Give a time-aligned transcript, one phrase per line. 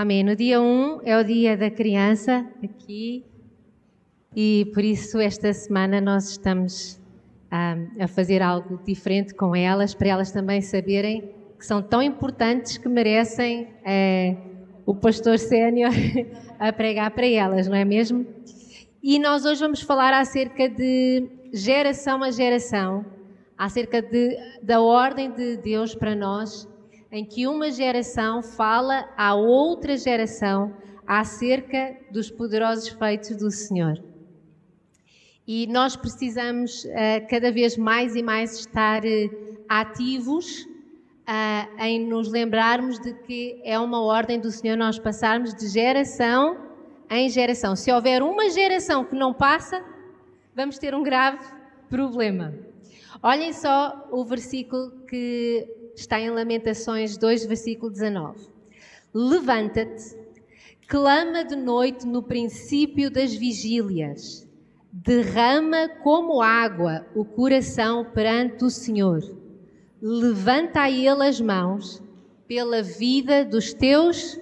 [0.00, 0.22] Amém.
[0.22, 3.24] No dia 1 é o dia da criança aqui
[4.32, 7.00] e por isso esta semana nós estamos
[7.52, 12.78] um, a fazer algo diferente com elas, para elas também saberem que são tão importantes
[12.78, 14.36] que merecem é,
[14.86, 15.90] o pastor sénior
[16.60, 18.24] a pregar para elas, não é mesmo?
[19.02, 23.04] E nós hoje vamos falar acerca de geração a geração,
[23.58, 26.68] acerca de, da ordem de Deus para nós
[27.10, 30.74] em que uma geração fala à outra geração
[31.06, 34.02] acerca dos poderosos feitos do Senhor.
[35.46, 42.28] E nós precisamos uh, cada vez mais e mais estar uh, ativos uh, em nos
[42.28, 46.58] lembrarmos de que é uma ordem do Senhor nós passarmos de geração
[47.10, 47.74] em geração.
[47.74, 49.82] Se houver uma geração que não passa,
[50.54, 51.42] vamos ter um grave
[51.88, 52.54] problema.
[53.22, 58.48] Olhem só o versículo que está em Lamentações 2, versículo 19.
[59.12, 60.16] Levanta-te,
[60.86, 64.46] clama de noite no princípio das vigílias,
[64.92, 69.20] derrama como água o coração perante o Senhor.
[70.00, 72.00] Levanta a Ele as mãos
[72.46, 74.40] pela vida dos teus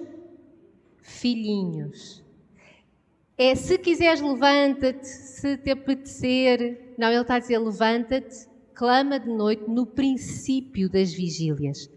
[1.01, 2.23] filhinhos.
[3.37, 6.93] É se quiseres, levanta-te, se te apetecer.
[6.97, 11.89] Não, ele está a dizer: levanta-te clama de noite no princípio das vigílias.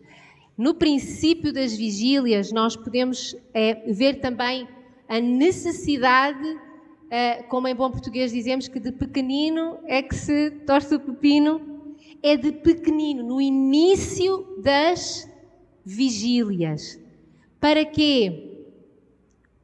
[0.57, 4.67] No princípio das vigílias, nós podemos é, ver também
[5.07, 6.59] a necessidade,
[7.11, 11.61] é, como em bom português dizemos, que de pequenino é que se torce o pepino,
[12.23, 15.31] é de pequenino, no início das
[15.85, 16.99] vigílias.
[17.61, 18.65] Para quê?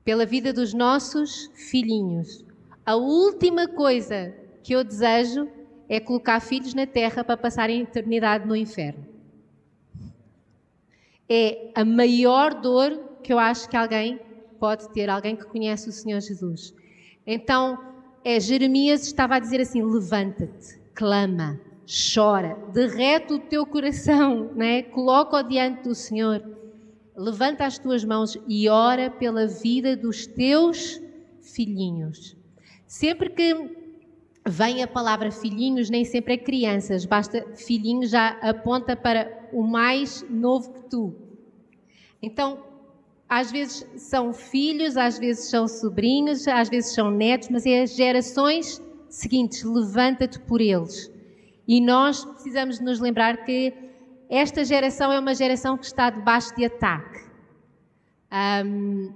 [0.05, 2.45] Pela vida dos nossos filhinhos.
[2.85, 5.49] A última coisa que eu desejo
[5.89, 9.05] é colocar filhos na terra para passarem a eternidade no inferno.
[11.29, 14.21] É a maior dor que eu acho que alguém
[14.59, 16.75] pode ter, alguém que conhece o Senhor Jesus.
[17.27, 17.79] Então,
[18.25, 24.83] é, Jeremias estava a dizer assim: levanta-te, clama, chora, derrete o teu coração, né?
[24.83, 26.43] coloca-o diante do Senhor,
[27.17, 31.01] levanta as tuas mãos e ora pela vida dos teus
[31.41, 32.37] filhinhos.
[32.87, 33.86] Sempre que
[34.47, 40.25] vem a palavra filhinhos, nem sempre é crianças, basta filhinhos já aponta para o mais
[40.31, 41.15] novo que tu.
[42.23, 42.63] Então,
[43.29, 47.97] às vezes são filhos, às vezes são sobrinhos, às vezes são netos, mas é as
[47.97, 51.11] gerações seguintes, levanta-te por eles.
[51.67, 53.75] E nós precisamos nos lembrar que
[54.29, 57.27] esta geração é uma geração que está debaixo de ataque.
[58.65, 59.13] Um,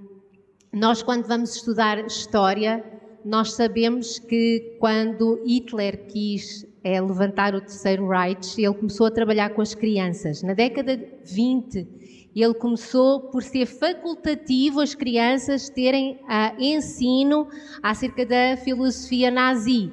[0.73, 2.83] nós, quando vamos estudar história,
[3.23, 9.49] nós sabemos que quando Hitler quis é, levantar o terceiro Reich, ele começou a trabalhar
[9.51, 10.41] com as crianças.
[10.41, 11.87] Na década de 20,
[12.35, 17.47] ele começou por ser facultativo as crianças terem uh, ensino
[17.83, 19.91] acerca da filosofia nazi.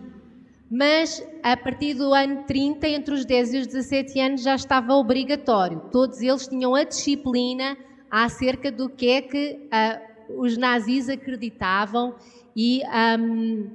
[0.71, 4.95] Mas a partir do ano 30, entre os 10 e os 17 anos, já estava
[4.95, 5.81] obrigatório.
[5.91, 7.77] Todos eles tinham a disciplina
[8.11, 12.15] acerca do que é que uh, os nazis acreditavam
[12.61, 12.83] e
[13.21, 13.71] um,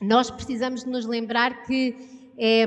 [0.00, 1.96] nós precisamos nos lembrar que
[2.38, 2.64] é,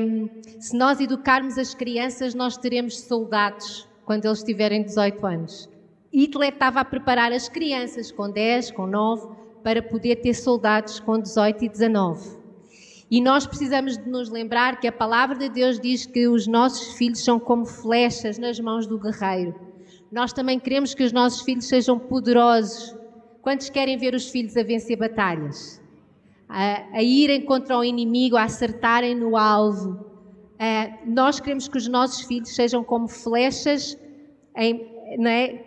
[0.59, 5.69] se nós educarmos as crianças, nós teremos soldados quando eles tiverem 18 anos.
[6.11, 9.29] Hitler estava a preparar as crianças com 10, com 9,
[9.63, 12.37] para poder ter soldados com 18 e 19.
[13.09, 16.97] E nós precisamos de nos lembrar que a palavra de Deus diz que os nossos
[16.97, 19.55] filhos são como flechas nas mãos do guerreiro.
[20.11, 22.99] Nós também queremos que os nossos filhos sejam poderosos
[23.49, 25.81] Quantos querem ver os filhos a vencer batalhas?
[26.47, 30.05] A, a irem contra o inimigo, a acertarem no alvo.
[31.03, 33.97] nós queremos que os nossos filhos sejam como flechas
[34.55, 34.85] em,
[35.25, 35.65] é?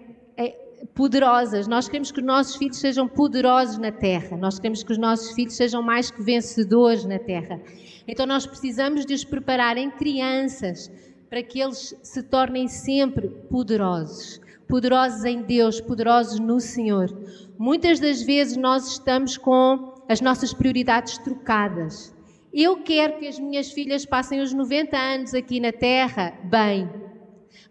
[0.95, 1.67] poderosas.
[1.67, 4.37] Nós queremos que os nossos filhos sejam poderosos na terra.
[4.37, 7.61] Nós queremos que os nossos filhos sejam mais que vencedores na terra.
[8.07, 10.89] Então nós precisamos de os preparar em crianças
[11.29, 14.41] para que eles se tornem sempre poderosos.
[14.73, 17.15] Poderosos em Deus, poderosos no Senhor.
[17.59, 22.11] Muitas das vezes nós estamos com as nossas prioridades trocadas.
[22.51, 26.91] Eu quero que as minhas filhas passem os 90 anos aqui na Terra bem,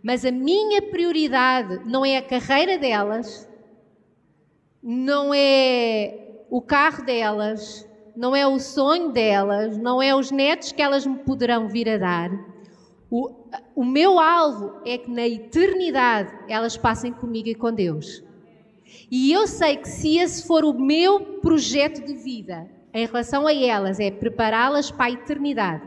[0.04, 3.50] mas a minha prioridade não é a carreira delas,
[4.84, 7.84] não é o carro delas,
[8.16, 11.98] não é o sonho delas, não é os netos que elas me poderão vir a
[11.98, 12.51] dar.
[13.12, 13.30] O,
[13.76, 18.24] o meu alvo é que na eternidade elas passem comigo e com Deus.
[19.12, 23.54] E eu sei que se esse for o meu projeto de vida em relação a
[23.54, 25.84] elas, é prepará-las para a eternidade.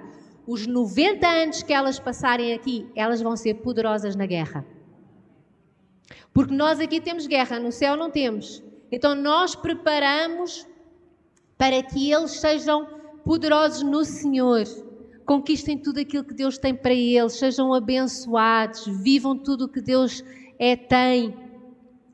[0.46, 4.64] Os 90 anos que elas passarem aqui, elas vão ser poderosas na guerra.
[6.34, 8.62] Porque nós aqui temos guerra, no céu não temos.
[8.92, 10.66] Então nós preparamos
[11.56, 12.86] para que eles sejam
[13.24, 14.64] poderosos no Senhor,
[15.24, 20.24] conquistem tudo aquilo que Deus tem para eles, sejam abençoados, vivam tudo o que Deus
[20.58, 21.34] é, tem.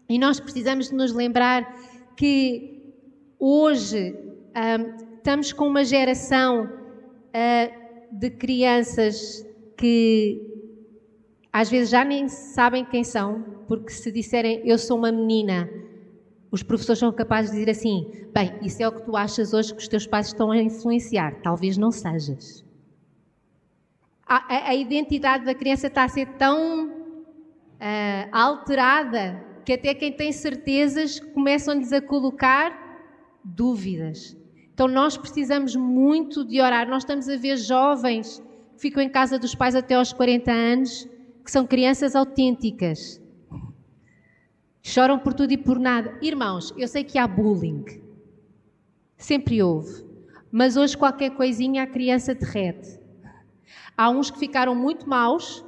[0.09, 1.77] E nós precisamos de nos lembrar
[2.17, 2.95] que
[3.39, 4.15] hoje
[4.57, 9.47] um, estamos com uma geração uh, de crianças
[9.77, 10.47] que
[11.53, 15.69] às vezes já nem sabem quem são, porque se disserem eu sou uma menina,
[16.51, 19.75] os professores são capazes de dizer assim: bem, isso é o que tu achas hoje
[19.75, 22.65] que os teus pais estão a influenciar, talvez não sejas.
[24.33, 30.31] A, a, identidade da criança está a ser tão uh, alterada que até quem tem
[30.31, 32.73] certezas começam-lhes a colocar
[33.43, 34.37] dúvidas.
[34.73, 36.89] Então nós precisamos muito de orar.
[36.89, 38.41] Nós estamos a ver jovens
[38.77, 41.09] que ficam em casa dos pais até aos 40 anos
[41.45, 43.21] que são crianças autênticas.
[44.81, 46.17] Choram por tudo e por nada.
[46.23, 47.85] Irmãos, eu sei que há bullying.
[49.17, 50.05] Sempre houve.
[50.53, 53.00] Mas hoje qualquer coisinha a criança derrete.
[54.01, 55.63] Há uns que ficaram muito maus,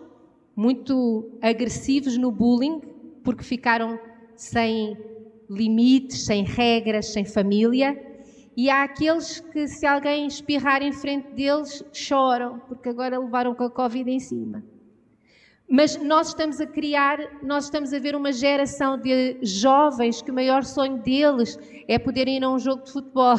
[0.57, 2.81] muito agressivos no bullying,
[3.23, 4.01] porque ficaram
[4.35, 4.97] sem
[5.51, 7.95] limites, sem regras, sem família.
[8.57, 13.65] E há aqueles que, se alguém espirrar em frente deles, choram, porque agora levaram com
[13.65, 14.65] a Covid em cima.
[15.69, 20.35] Mas nós estamos a criar, nós estamos a ver uma geração de jovens que o
[20.35, 23.37] maior sonho deles é poderem ir a um jogo de futebol.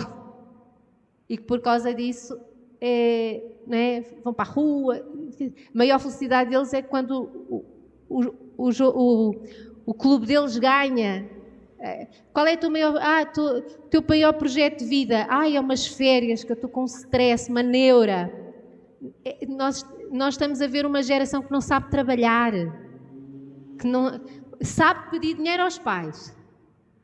[1.28, 2.40] E que por causa disso
[2.80, 5.06] é, né, vão para a rua.
[5.42, 7.66] A maior felicidade deles é quando o,
[8.10, 9.36] o, o,
[9.86, 11.30] o, clube deles ganha.
[11.80, 15.26] É, qual é o teu maior, ah, teu maior projeto de vida?
[15.30, 18.32] Ah, é umas férias que eu estou com stress, uma neura.
[19.26, 22.54] É, nós nós estamos a ver uma geração que não sabe trabalhar,
[23.80, 24.22] que não
[24.62, 26.38] sabe pedir dinheiro aos pais,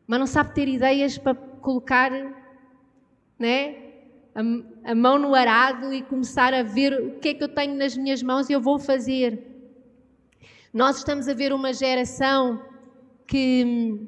[0.06, 2.12] mas não sabe ter ideias para colocar
[3.40, 3.89] né,
[4.40, 7.76] a, a mão no arado e começar a ver o que é que eu tenho
[7.76, 9.46] nas minhas mãos e eu vou fazer.
[10.74, 12.64] Nós estamos a ver uma geração
[13.28, 14.08] que,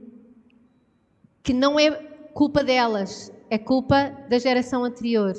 [1.43, 1.91] que não é
[2.33, 5.33] culpa delas, é culpa da geração anterior.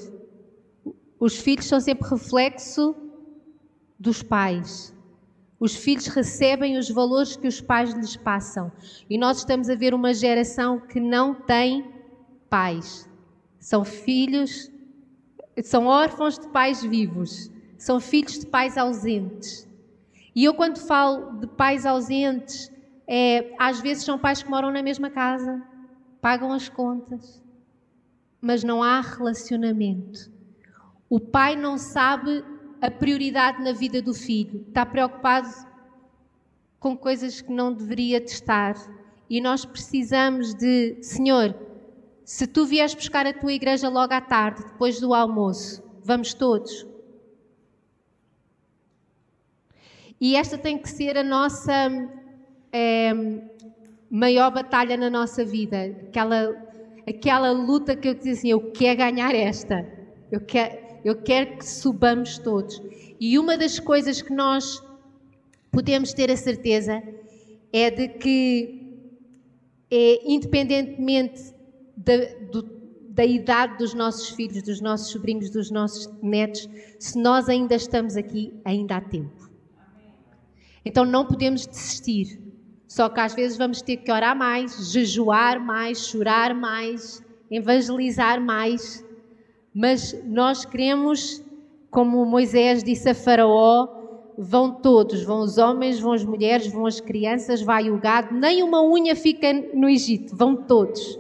[1.19, 2.95] Os filhos são sempre reflexo
[3.99, 4.95] dos pais.
[5.59, 8.71] Os filhos recebem os valores que os pais lhes passam.
[9.09, 11.89] E nós estamos a ver uma geração que não tem
[12.51, 13.09] pais.
[13.61, 14.72] São filhos,
[15.63, 17.51] são órfãos de pais vivos.
[17.77, 19.69] São filhos de pais ausentes.
[20.35, 22.73] E eu, quando falo de pais ausentes,
[23.07, 25.63] é, às vezes são pais que moram na mesma casa,
[26.21, 27.43] pagam as contas,
[28.41, 30.31] mas não há relacionamento.
[31.11, 32.43] O pai não sabe
[32.81, 35.49] a prioridade na vida do filho, está preocupado
[36.81, 38.75] com coisas que não deveria estar.
[39.29, 41.55] E nós precisamos de, Senhor,
[42.25, 46.87] se tu vieres buscar a tua igreja logo à tarde, depois do almoço, vamos todos.
[50.21, 51.91] E esta tem que ser a nossa
[52.73, 53.13] é,
[54.09, 56.55] maior batalha na nossa vida, aquela,
[57.09, 59.85] aquela luta que eu dizia assim: eu quero ganhar esta,
[60.31, 62.81] eu quero, eu quero que subamos todos.
[63.19, 64.83] E uma das coisas que nós
[65.73, 67.03] podemos ter a certeza
[67.73, 68.97] é de que,
[69.91, 71.53] é, independentemente
[72.05, 72.17] da,
[72.51, 72.63] do,
[73.11, 76.69] da idade dos nossos filhos, dos nossos sobrinhos, dos nossos netos,
[76.99, 79.51] se nós ainda estamos aqui, ainda há tempo.
[80.85, 82.41] Então não podemos desistir.
[82.89, 89.05] Só que às vezes vamos ter que orar mais, jejuar mais, chorar mais, evangelizar mais,
[89.75, 91.43] mas nós queremos,
[91.91, 93.89] como Moisés disse a Faraó,
[94.37, 98.63] vão todos, vão os homens, vão as mulheres, vão as crianças, vai o gado, nem
[98.63, 101.19] uma unha fica no Egito, vão todos.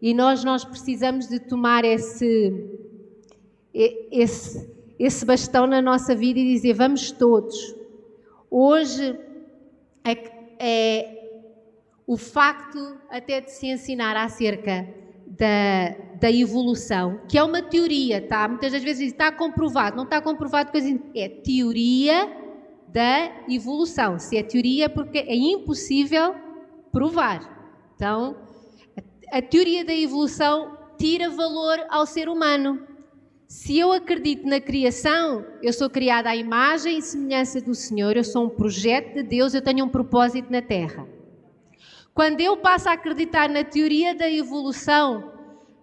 [0.00, 2.52] E nós, nós precisamos de tomar esse,
[3.74, 7.74] esse, esse bastão na nossa vida e dizer, vamos todos.
[8.50, 9.18] Hoje,
[10.04, 11.18] é, é
[12.06, 14.88] o facto até de se ensinar acerca
[15.26, 18.48] da, da evolução, que é uma teoria, tá?
[18.48, 22.28] Muitas das vezes está comprovado, não está comprovado, coisa é teoria
[22.88, 24.18] da evolução.
[24.18, 26.34] Se é teoria, é porque é impossível
[26.90, 27.58] provar.
[27.94, 28.36] Então,
[29.32, 32.86] a, teoria da evolução tira valor ao ser humano.
[33.46, 38.24] Se eu acredito na criação, eu sou criada à imagem e semelhança do Senhor, eu
[38.24, 41.06] sou um projeto de Deus, eu tenho um propósito na Terra.
[42.12, 45.32] Quando eu passo a acreditar na teoria da evolução,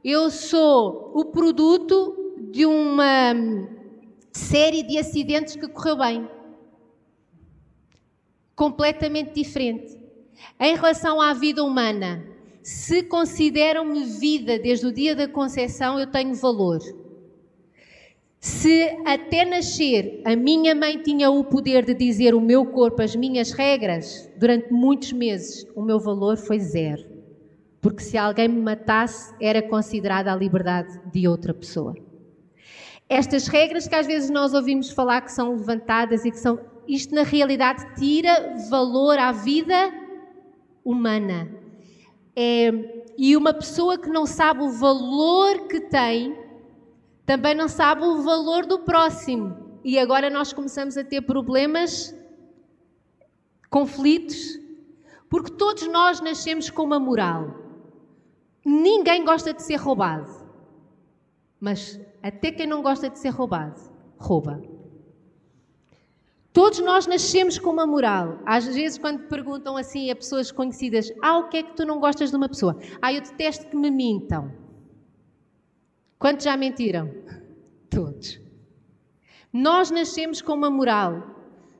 [0.03, 3.33] eu sou o produto de uma
[4.31, 6.29] série de acidentes que correu bem.
[8.55, 9.97] Completamente diferente.
[10.59, 12.34] Em relação à vida humana,
[12.65, 16.79] se consideram-me vida desde o dia da concepção, eu tenho valor.
[18.39, 23.15] Se até nascer a minha mãe tinha o poder de dizer o meu corpo, as
[23.15, 27.05] minhas regras, durante muitos meses o meu valor foi zero.
[27.79, 31.93] Porque se alguém me matasse, era considerada a liberdade de outra pessoa.
[33.07, 36.59] Estas regras que às vezes nós ouvimos falar que são levantadas e que são.
[36.87, 39.93] Isto na realidade tira valor à vida
[40.83, 41.63] humana.
[42.35, 46.37] É, e uma pessoa que não sabe o valor que tem
[47.25, 49.79] também não sabe o valor do próximo.
[49.83, 52.15] E agora nós começamos a ter problemas,
[53.69, 54.59] conflitos,
[55.29, 57.55] porque todos nós nascemos com uma moral.
[58.63, 60.31] Ninguém gosta de ser roubado.
[61.59, 63.79] Mas até quem não gosta de ser roubado,
[64.17, 64.61] rouba.
[66.55, 68.39] Todos nós nascemos com uma moral.
[68.45, 71.99] Às vezes, quando perguntam assim a pessoas conhecidas: Ah, o que é que tu não
[71.99, 72.79] gostas de uma pessoa?
[73.01, 74.49] Ah, eu detesto que me mintam.
[76.17, 77.11] Quantos já mentiram?
[77.91, 78.39] Todos.
[79.51, 81.23] Nós nascemos com uma moral,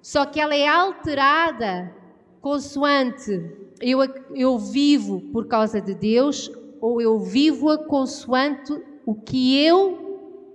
[0.01, 1.96] só que ela é alterada
[2.41, 3.32] consoante
[3.79, 4.00] eu,
[4.34, 6.51] eu vivo por causa de Deus
[6.82, 8.74] ou eu vivo-a consoante
[9.05, 10.51] o que eu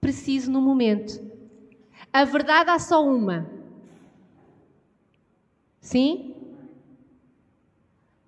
[0.00, 1.31] preciso no momento.
[2.12, 3.50] A verdade há só uma.
[5.80, 6.34] Sim?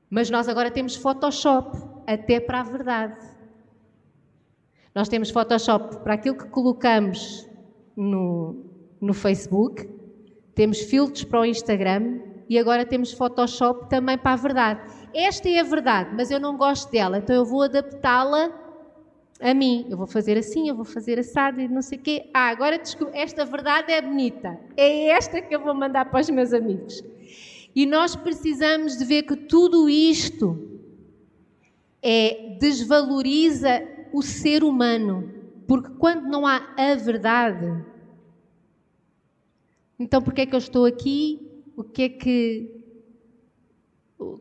[0.08, 1.76] Mas nós agora temos Photoshop
[2.06, 3.18] até para a verdade.
[4.94, 7.48] Nós temos Photoshop para aquilo que colocamos
[7.96, 8.64] no,
[9.00, 9.88] no Facebook,
[10.54, 14.80] temos filtros para o Instagram e agora temos Photoshop também para a verdade.
[15.12, 18.63] Esta é a verdade, mas eu não gosto dela, então eu vou adaptá-la
[19.44, 19.86] a mim.
[19.90, 22.30] Eu vou fazer assim, eu vou fazer assado e não sei o quê.
[22.32, 22.80] Ah, agora
[23.12, 24.58] esta verdade é bonita.
[24.74, 27.04] É esta que eu vou mandar para os meus amigos.
[27.76, 30.80] E nós precisamos de ver que tudo isto
[32.02, 35.30] é, desvaloriza o ser humano.
[35.68, 37.84] Porque quando não há a verdade,
[39.98, 41.38] então por que é que eu estou aqui?
[41.76, 42.70] O que é que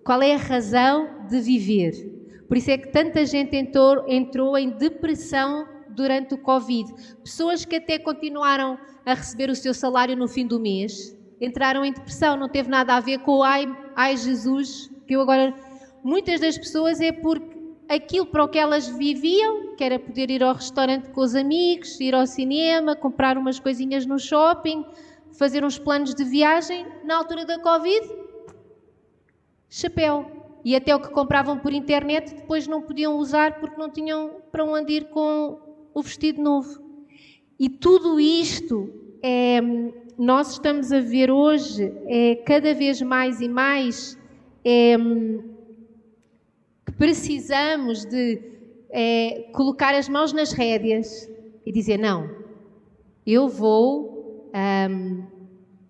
[0.03, 2.22] qual é a razão de viver?
[2.47, 6.91] Por isso é que tanta gente entrou, entrou em depressão durante o Covid.
[7.23, 11.91] Pessoas que até continuaram a receber o seu salário no fim do mês entraram em
[11.91, 12.37] depressão.
[12.37, 15.53] Não teve nada a ver com o ai, ai Jesus, que eu agora.
[16.03, 17.53] Muitas das pessoas é porque
[17.87, 21.99] aquilo para o que elas viviam, que era poder ir ao restaurante com os amigos,
[21.99, 24.85] ir ao cinema, comprar umas coisinhas no shopping,
[25.37, 28.07] fazer uns planos de viagem, na altura da Covid,
[29.69, 30.32] chapéu.
[30.63, 34.63] E até o que compravam por internet depois não podiam usar porque não tinham para
[34.63, 35.59] onde ir com
[35.93, 36.81] o vestido novo.
[37.59, 38.89] E tudo isto
[39.21, 39.59] é,
[40.17, 44.17] nós estamos a ver hoje é cada vez mais e mais
[44.63, 44.95] é,
[46.85, 48.41] que precisamos de
[48.89, 51.29] é, colocar as mãos nas rédeas
[51.65, 52.29] e dizer: não,
[53.25, 55.23] eu vou, um,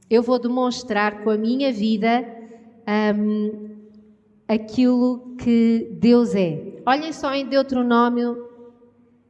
[0.09, 2.25] eu vou demonstrar com a minha vida
[4.47, 6.81] aquilo que Deus é.
[6.85, 8.49] Olhem só em Deuteronômio,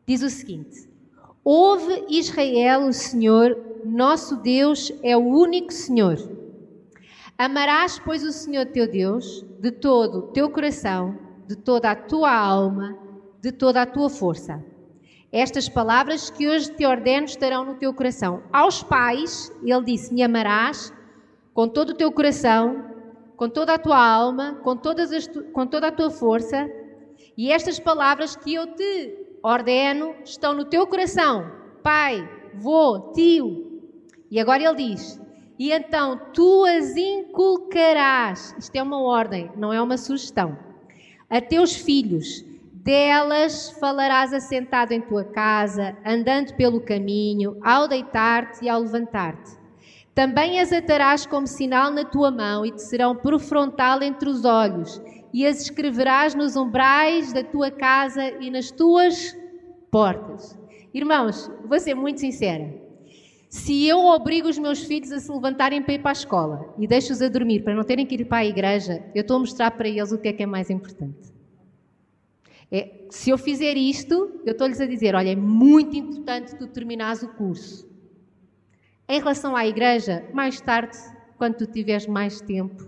[0.05, 0.89] diz o seguinte:
[1.43, 6.17] Ouve Israel, o Senhor, nosso Deus é o único Senhor.
[7.37, 11.17] Amarás, pois, o Senhor teu Deus de todo o teu coração,
[11.47, 12.97] de toda a tua alma,
[13.41, 14.63] de toda a tua força.
[15.31, 18.43] Estas palavras que hoje te ordeno estarão no teu coração.
[18.53, 20.93] Aos pais, ele disse: Me amarás
[21.53, 22.92] com todo o teu coração,
[23.43, 26.71] com toda a tua alma, com, as com toda a tua força.
[27.35, 31.51] E estas palavras que eu te ordeno estão no teu coração,
[31.83, 33.81] pai, vô, tio.
[34.31, 35.19] E agora ele diz:
[35.59, 38.55] E então tu as inculcarás.
[38.57, 40.57] Isto é uma ordem, não é uma sugestão
[41.29, 42.45] a teus filhos.
[42.71, 49.62] Delas falarás assentado em tua casa, andando pelo caminho, ao deitar-te e ao levantar-te.
[50.13, 54.45] Também as atarás como sinal na tua mão e te serão por frontal entre os
[54.45, 55.01] olhos,
[55.33, 59.35] e as escreverás nos umbrais da tua casa e nas tuas
[59.89, 60.57] portas.
[60.93, 62.71] Irmãos, vou ser muito sincera.
[63.49, 66.87] Se eu obrigo os meus filhos a se levantarem para ir para a escola e
[66.87, 69.71] deixo-os a dormir para não terem que ir para a igreja, eu estou a mostrar
[69.71, 71.33] para eles o que é que é mais importante.
[72.71, 77.21] É, se eu fizer isto, eu estou-lhes a dizer: olha, é muito importante tu terminares
[77.21, 77.92] o curso.
[79.07, 80.97] Em relação à igreja, mais tarde,
[81.37, 82.87] quando tu tiveres mais tempo,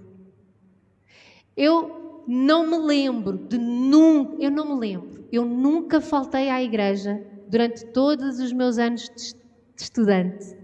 [1.55, 7.21] eu não me lembro de nunca, eu não me lembro, eu nunca faltei à igreja
[7.47, 9.35] durante todos os meus anos de
[9.83, 10.55] estudante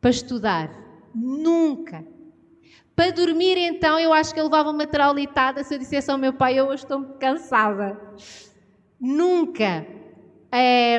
[0.00, 0.70] para estudar.
[1.14, 2.04] Nunca.
[2.94, 6.32] Para dormir, então, eu acho que eu levava uma traulitada se eu dissesse ao meu
[6.32, 7.98] pai: Eu hoje estou cansada.
[9.00, 9.86] Nunca.
[10.50, 10.98] É,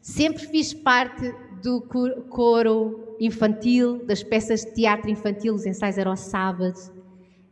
[0.00, 1.82] sempre fiz parte do
[2.28, 6.90] coro infantil, das peças de teatro infantil, os ensaios eram aos sábados.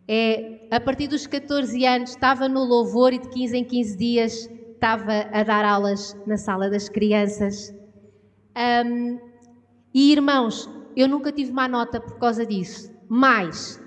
[0.06, 4.50] É, a partir dos 14 anos estava no louvor e de 15 em 15 dias
[4.72, 7.74] estava a dar aulas na sala das crianças.
[8.86, 9.18] Um,
[9.92, 12.90] e irmãos, eu nunca tive má nota por causa disso.
[13.08, 13.80] Mas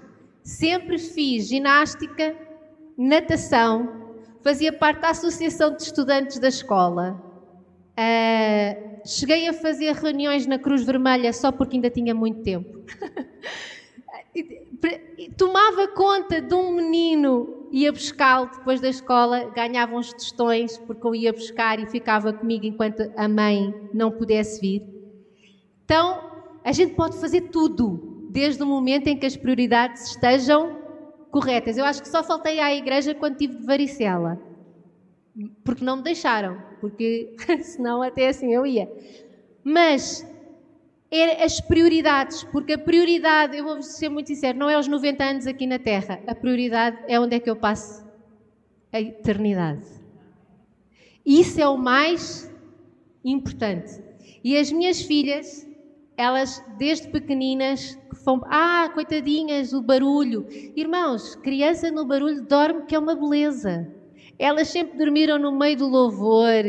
[0.43, 2.35] sempre fiz ginástica,
[2.97, 7.21] natação, fazia parte da associação de estudantes da escola.
[7.97, 12.79] Uh, cheguei a fazer reuniões na Cruz Vermelha só porque ainda tinha muito tempo.
[15.37, 21.15] Tomava conta de um menino, ia buscá-lo depois da escola, ganhava uns tostões porque eu
[21.15, 24.83] ia buscar e ficava comigo enquanto a mãe não pudesse vir.
[25.85, 26.31] Então,
[26.63, 30.79] a gente pode fazer tudo, desde o momento em que as prioridades estejam
[31.31, 31.77] corretas.
[31.77, 34.39] Eu acho que só faltei à igreja quando tive de varicela,
[35.63, 38.91] porque não me deixaram, porque senão até assim eu ia.
[39.63, 40.25] Mas
[41.09, 45.23] é as prioridades, porque a prioridade, eu vou ser muito sincero, não é os 90
[45.23, 48.05] anos aqui na Terra, a prioridade é onde é que eu passo
[48.91, 49.83] a eternidade.
[51.25, 52.51] Isso é o mais
[53.23, 54.01] importante.
[54.43, 55.67] E as minhas filhas,
[56.17, 57.97] elas desde pequeninas
[58.45, 60.47] ah, coitadinhas, o barulho.
[60.75, 64.00] Irmãos, criança no barulho dorme que é uma beleza.
[64.41, 66.63] Elas sempre dormiram no meio do louvor.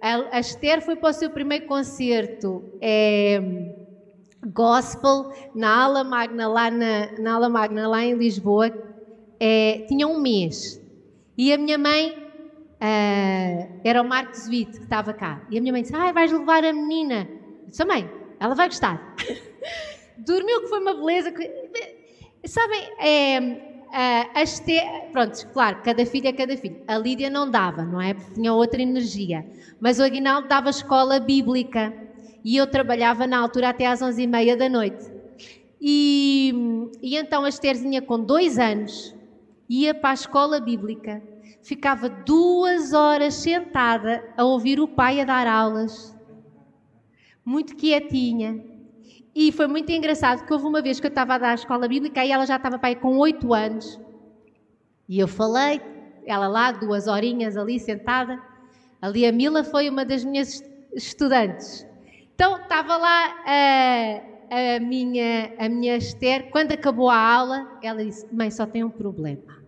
[0.00, 3.40] A Esther foi para o seu primeiro concerto é,
[4.46, 8.70] gospel na Ala Magna, lá, na, na Ala Magna, lá em Lisboa.
[9.40, 10.80] É, tinha um mês.
[11.36, 15.44] E a minha mãe uh, era o Marcos Witt que estava cá.
[15.50, 17.28] E a minha mãe disse: Ah, vais levar a menina.
[17.64, 18.08] Eu disse: Mãe,
[18.38, 19.16] ela vai gostar.
[20.16, 21.34] Dormiu, que foi uma beleza.
[22.44, 24.80] Sabem, é, a Este...
[25.12, 26.82] Pronto, claro, cada filho é cada filho.
[26.86, 28.14] A Lídia não dava, não é?
[28.14, 29.44] Porque tinha outra energia.
[29.80, 31.92] Mas o Aguinaldo dava escola bíblica.
[32.44, 35.04] E eu trabalhava na altura até às onze e meia da noite.
[35.80, 36.52] E,
[37.02, 39.14] e então a Estherzinha, com dois anos,
[39.68, 41.22] ia para a escola bíblica.
[41.62, 46.16] Ficava duas horas sentada a ouvir o pai a dar aulas
[47.48, 48.62] muito quietinha.
[49.40, 51.86] E foi muito engraçado que houve uma vez que eu estava a dar a escola
[51.86, 54.00] bíblica e ela já estava aí com oito anos.
[55.08, 55.80] E eu falei,
[56.26, 58.42] ela lá, duas horinhas ali sentada.
[59.00, 60.60] Ali a Mila foi uma das minhas
[60.92, 61.86] estudantes.
[62.34, 68.26] Então estava lá a, a, minha, a minha Esther, quando acabou a aula, ela disse:
[68.34, 69.62] Mãe, só tem um problema.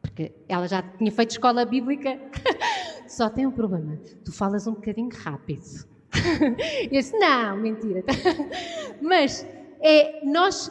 [0.00, 2.18] Porque ela já tinha feito escola bíblica,
[3.06, 3.98] só tem um problema.
[4.24, 5.95] Tu falas um bocadinho rápido.
[6.90, 8.02] eu disse, não, mentira.
[9.00, 9.46] Mas
[9.82, 10.70] é, nós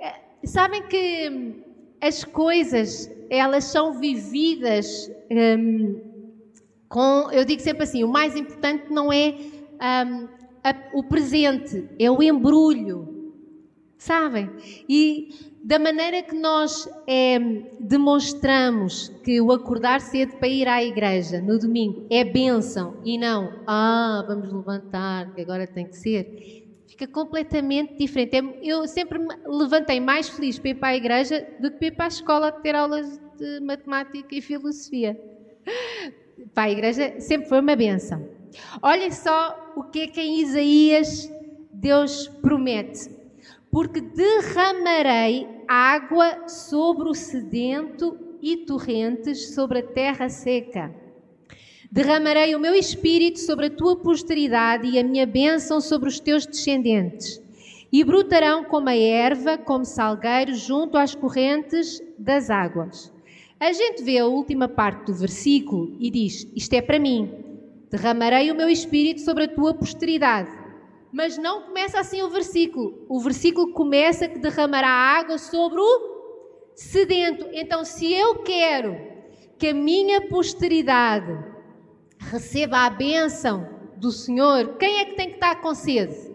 [0.00, 0.14] é,
[0.46, 1.30] sabem que
[2.00, 6.00] as coisas elas são vividas hum,
[6.88, 9.34] com, eu digo sempre assim, o mais importante não é
[10.06, 10.28] hum,
[10.64, 13.10] a, o presente, é o embrulho,
[14.04, 14.50] sabem?
[14.88, 15.30] E
[15.64, 17.38] da maneira que nós é,
[17.80, 23.50] demonstramos que o acordar cedo para ir à igreja no domingo é bênção e não,
[23.66, 28.36] ah, vamos levantar, que agora tem que ser, fica completamente diferente.
[28.36, 31.86] É, eu sempre me levantei mais feliz para ir para a igreja do que para
[31.86, 35.18] ir para a escola ter aulas de matemática e filosofia.
[36.52, 38.28] Para a igreja sempre foi uma bênção.
[38.82, 41.30] Olhem só o que é que em Isaías
[41.72, 43.13] Deus promete
[43.74, 50.94] porque derramarei água sobre o sedento e torrentes sobre a terra seca.
[51.90, 56.46] Derramarei o meu espírito sobre a tua posteridade e a minha bênção sobre os teus
[56.46, 57.42] descendentes.
[57.90, 63.12] E brotarão como a erva, como salgueiros, junto às correntes das águas.
[63.58, 67.28] A gente vê a última parte do versículo e diz: Isto é para mim.
[67.90, 70.63] Derramarei o meu espírito sobre a tua posteridade
[71.14, 73.06] mas não começa assim o versículo.
[73.08, 77.46] O versículo começa que derramará água sobre o sedento.
[77.52, 79.00] Então, se eu quero
[79.56, 81.32] que a minha posteridade
[82.18, 83.64] receba a bênção
[83.96, 86.34] do Senhor, quem é que tem que estar com sede?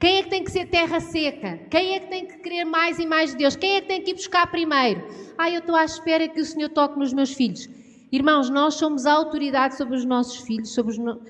[0.00, 1.56] Quem é que tem que ser terra seca?
[1.70, 3.54] Quem é que tem que querer mais e mais de Deus?
[3.54, 5.06] Quem é que tem que ir buscar primeiro?
[5.38, 7.68] Ah, eu estou à espera que o Senhor toque nos meus filhos.
[8.10, 11.20] Irmãos, nós somos a autoridade sobre os nossos filhos, sobre os no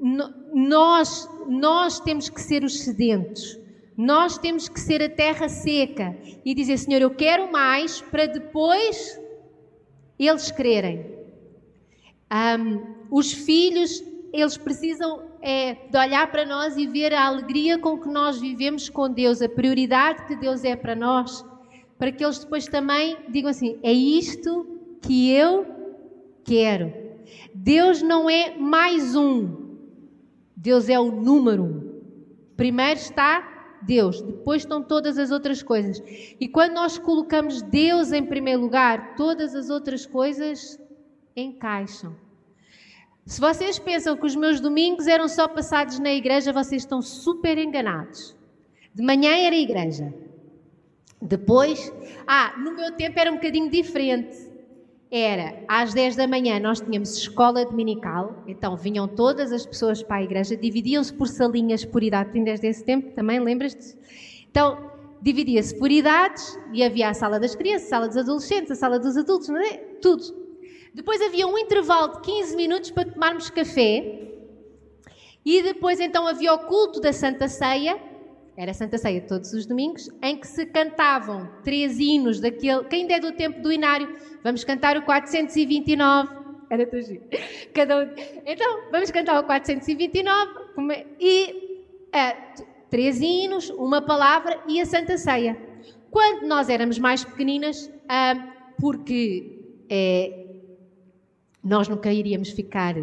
[0.00, 3.58] nós, nós temos que ser os sedentos.
[3.96, 9.18] Nós temos que ser a terra seca e dizer, Senhor, eu quero mais para depois
[10.18, 11.16] eles quererem.
[12.30, 17.98] Um, os filhos eles precisam é, de olhar para nós e ver a alegria com
[17.98, 21.44] que nós vivemos com Deus, a prioridade que Deus é para nós,
[21.98, 24.66] para que eles depois também digam assim: é isto
[25.00, 25.64] que eu
[26.44, 26.92] quero.
[27.54, 29.65] Deus não é mais um,
[30.56, 31.96] Deus é o número um.
[32.56, 36.02] Primeiro está Deus, depois estão todas as outras coisas.
[36.40, 40.80] E quando nós colocamos Deus em primeiro lugar, todas as outras coisas
[41.36, 42.16] encaixam.
[43.26, 47.58] Se vocês pensam que os meus domingos eram só passados na igreja, vocês estão super
[47.58, 48.34] enganados.
[48.94, 50.14] De manhã era igreja.
[51.20, 51.92] Depois,
[52.26, 54.45] ah, no meu tempo era um bocadinho diferente.
[55.18, 60.16] Era às 10 da manhã nós tínhamos escola dominical, então vinham todas as pessoas para
[60.16, 62.32] a igreja, dividiam-se por salinhas por idade.
[62.32, 63.96] Tu desde esse tempo também lembras-te?
[64.50, 64.90] Então,
[65.22, 68.98] dividia-se por idades e havia a sala das crianças, a sala dos adolescentes, a sala
[68.98, 69.78] dos adultos, não é?
[70.02, 70.22] Tudo.
[70.92, 74.34] Depois havia um intervalo de 15 minutos para tomarmos café.
[75.42, 77.98] E depois então havia o culto da Santa Ceia,
[78.56, 82.84] era Santa Ceia todos os domingos, em que se cantavam três hinos daquele.
[82.84, 84.08] Quem é do tempo do Inário?
[84.42, 86.46] Vamos cantar o 429.
[86.70, 87.22] Era tão giro.
[87.74, 88.08] Cada um...
[88.46, 92.32] Então, vamos cantar o 429 e é,
[92.88, 95.56] três hinos, uma palavra e a Santa Ceia.
[96.10, 98.34] Quando nós éramos mais pequeninas, ah,
[98.80, 100.46] porque é,
[101.62, 102.94] nós nunca iríamos ficar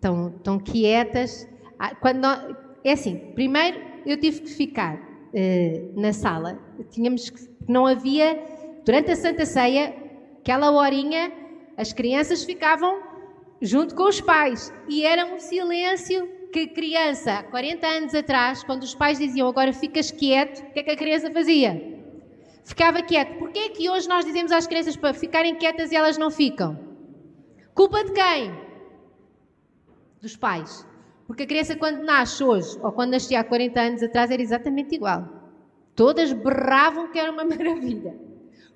[0.00, 1.48] tão, tão quietas.
[1.78, 6.58] Ah, quando nós, é assim, primeiro eu tive que ficar uh, na sala.
[6.90, 8.42] Tínhamos que, não havia
[8.84, 9.94] durante a Santa Ceia,
[10.40, 11.30] aquela horinha,
[11.76, 13.02] as crianças ficavam
[13.60, 18.94] junto com os pais e era um silêncio que criança, 40 anos atrás, quando os
[18.94, 21.98] pais diziam agora ficas quieto, o que é que a criança fazia?
[22.64, 23.38] Ficava quieto.
[23.38, 26.78] Porquê é que hoje nós dizemos às crianças para ficarem quietas e elas não ficam?
[27.74, 28.54] Culpa de quem?
[30.20, 30.86] Dos pais.
[31.28, 34.94] Porque a criança, quando nasce hoje, ou quando nascia há 40 anos atrás, era exatamente
[34.94, 35.28] igual.
[35.94, 38.18] Todas berravam que era uma maravilha.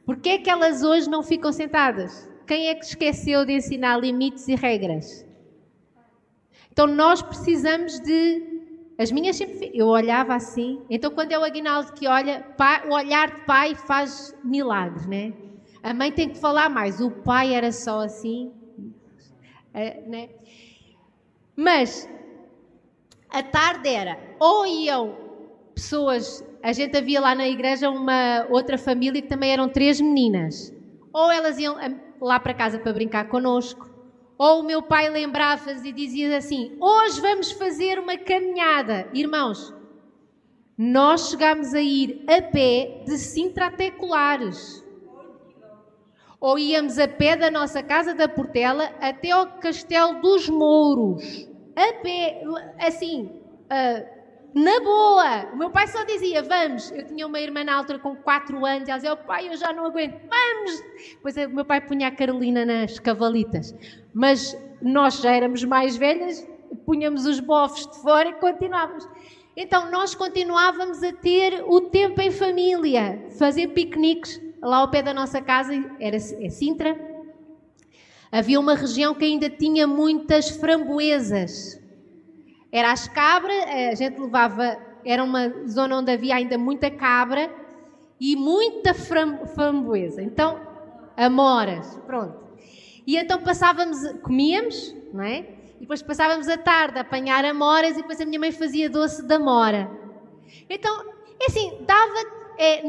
[0.05, 2.31] Porquê é que elas hoje não ficam sentadas?
[2.47, 5.25] Quem é que esqueceu de ensinar limites e regras?
[6.71, 8.53] Então nós precisamos de.
[8.99, 9.71] As minhas sempre.
[9.73, 10.83] Eu olhava assim.
[10.91, 15.33] Então quando é o Aguinaldo que olha, pai, o olhar de pai faz milagres, né?
[15.83, 17.01] A mãe tem que falar mais.
[17.01, 18.53] O pai era só assim.
[19.73, 20.29] É, né?
[21.57, 22.09] Mas
[23.33, 25.16] a tarde era, ou iam
[25.75, 30.73] pessoas, a gente havia lá na igreja uma outra família que também eram três meninas,
[31.12, 31.77] ou elas iam
[32.21, 33.88] lá para casa para brincar connosco,
[34.38, 39.09] ou o meu pai lembrava-se e dizia assim: Hoje vamos fazer uma caminhada.
[39.14, 39.73] Irmãos,
[40.77, 44.83] nós chegámos a ir a pé de Sintra até Colares
[46.42, 51.52] ou íamos a pé da nossa casa da Portela até ao Castelo dos Mouros.
[51.76, 52.42] A pé,
[52.78, 54.22] assim, uh,
[54.54, 55.52] na boa.
[55.52, 56.90] O meu pai só dizia, vamos.
[56.90, 59.72] Eu tinha uma irmã na altura com 4 anos, ela dizia, oh, pai, eu já
[59.72, 60.82] não aguento, vamos.
[61.14, 63.74] Depois o meu pai punha a Carolina nas cavalitas.
[64.12, 66.46] Mas nós já éramos mais velhas,
[66.85, 69.08] punhamos os bofos de fora e continuávamos.
[69.56, 75.12] Então nós continuávamos a ter o tempo em família, fazer piqueniques lá ao pé da
[75.12, 77.12] nossa casa, era é Sintra,
[78.33, 81.79] havia uma região que ainda tinha muitas framboesas.
[82.73, 83.55] Era as cabras,
[83.92, 87.55] a gente levava, era uma zona onde havia ainda muita cabra
[88.18, 90.23] e muita framboesa.
[90.23, 90.59] Então,
[91.14, 92.40] amoras, pronto.
[93.07, 95.40] E então passávamos, comíamos, não é?
[95.77, 99.23] E depois passávamos a tarde a apanhar amoras e depois a minha mãe fazia doce
[99.27, 99.90] de amora.
[100.71, 101.05] Então,
[101.38, 102.14] é assim, dava,
[102.57, 102.87] é,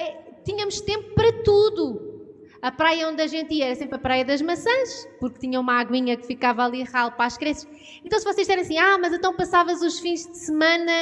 [0.00, 2.07] é, tínhamos tempo para tudo.
[2.60, 5.78] A praia onde a gente ia era sempre a Praia das Maçãs, porque tinha uma
[5.78, 7.68] aguinha que ficava ali ralo para as crianças.
[8.04, 10.92] Então, se vocês disserem assim, ah, mas então passavas os fins de semana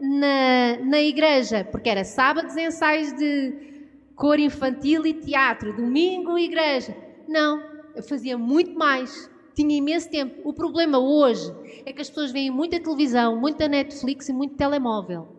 [0.00, 3.74] na, na igreja, porque era sábados ensaios de
[4.16, 6.96] cor infantil e teatro, domingo igreja.
[7.28, 7.62] Não,
[7.94, 10.40] eu fazia muito mais, tinha imenso tempo.
[10.44, 11.52] O problema hoje
[11.86, 15.33] é que as pessoas veem muita televisão, muita Netflix e muito telemóvel.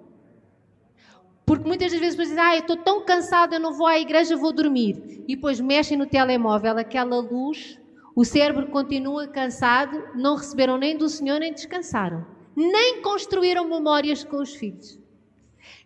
[1.46, 4.36] Porque muitas das vezes dizem, ah, eu estou tão cansada, eu não vou à igreja,
[4.36, 5.24] vou dormir.
[5.28, 7.80] E depois mexem no telemóvel, aquela luz,
[8.16, 12.26] o cérebro continua cansado, não receberam nem do Senhor, nem descansaram.
[12.56, 14.98] Nem construíram memórias com os filhos.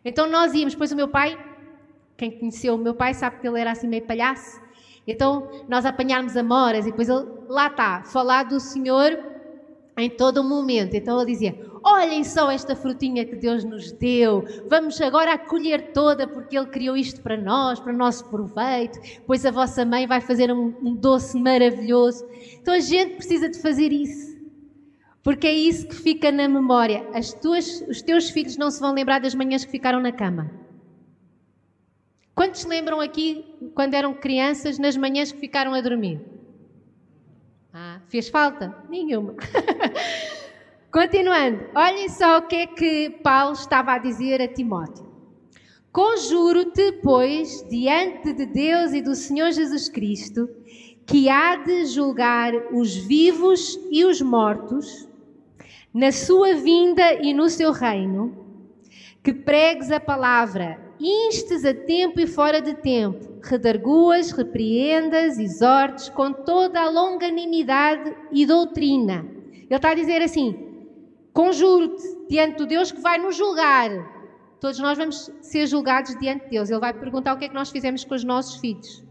[0.06, 1.38] Então nós íamos, depois o meu pai,
[2.16, 4.62] quem conheceu o meu pai sabe que ele era assim meio palhaço.
[5.06, 9.20] Então nós apanháramos amoras e depois ele, lá está, falar do Senhor
[9.98, 10.94] em todo o momento.
[10.96, 16.28] Então ele dizia: Olhem só esta frutinha que Deus nos deu, vamos agora acolher toda,
[16.28, 20.22] porque Ele criou isto para nós, para o nosso proveito, pois a vossa mãe vai
[20.22, 22.26] fazer um, um doce maravilhoso.
[22.62, 24.30] Então a gente precisa de fazer isso.
[25.24, 27.08] Porque é isso que fica na memória.
[27.14, 30.50] As tuas, os teus filhos não se vão lembrar das manhãs que ficaram na cama.
[32.34, 36.22] Quantos lembram aqui, quando eram crianças, nas manhãs que ficaram a dormir?
[37.74, 38.74] Ah, fez falta?
[38.90, 39.36] Nenhuma.
[40.92, 45.06] Continuando, olhem só o que é que Paulo estava a dizer a Timóteo.
[45.92, 50.50] Conjuro-te, pois, diante de Deus e do Senhor Jesus Cristo,
[51.06, 55.08] que há de julgar os vivos e os mortos,
[55.94, 58.36] na sua vinda e no seu reino,
[59.24, 66.34] que pregues a palavra instes a tempo e fora de tempo, redarguas, repreendas, exortes com
[66.34, 69.24] toda a longanimidade e doutrina.
[69.54, 70.69] Ele está a dizer assim:
[71.34, 73.90] conjuro-te diante do Deus que vai nos julgar.
[74.60, 76.70] Todos nós vamos ser julgados diante de Deus.
[76.70, 79.04] Ele vai perguntar o que é que nós fizemos com os nossos filhos.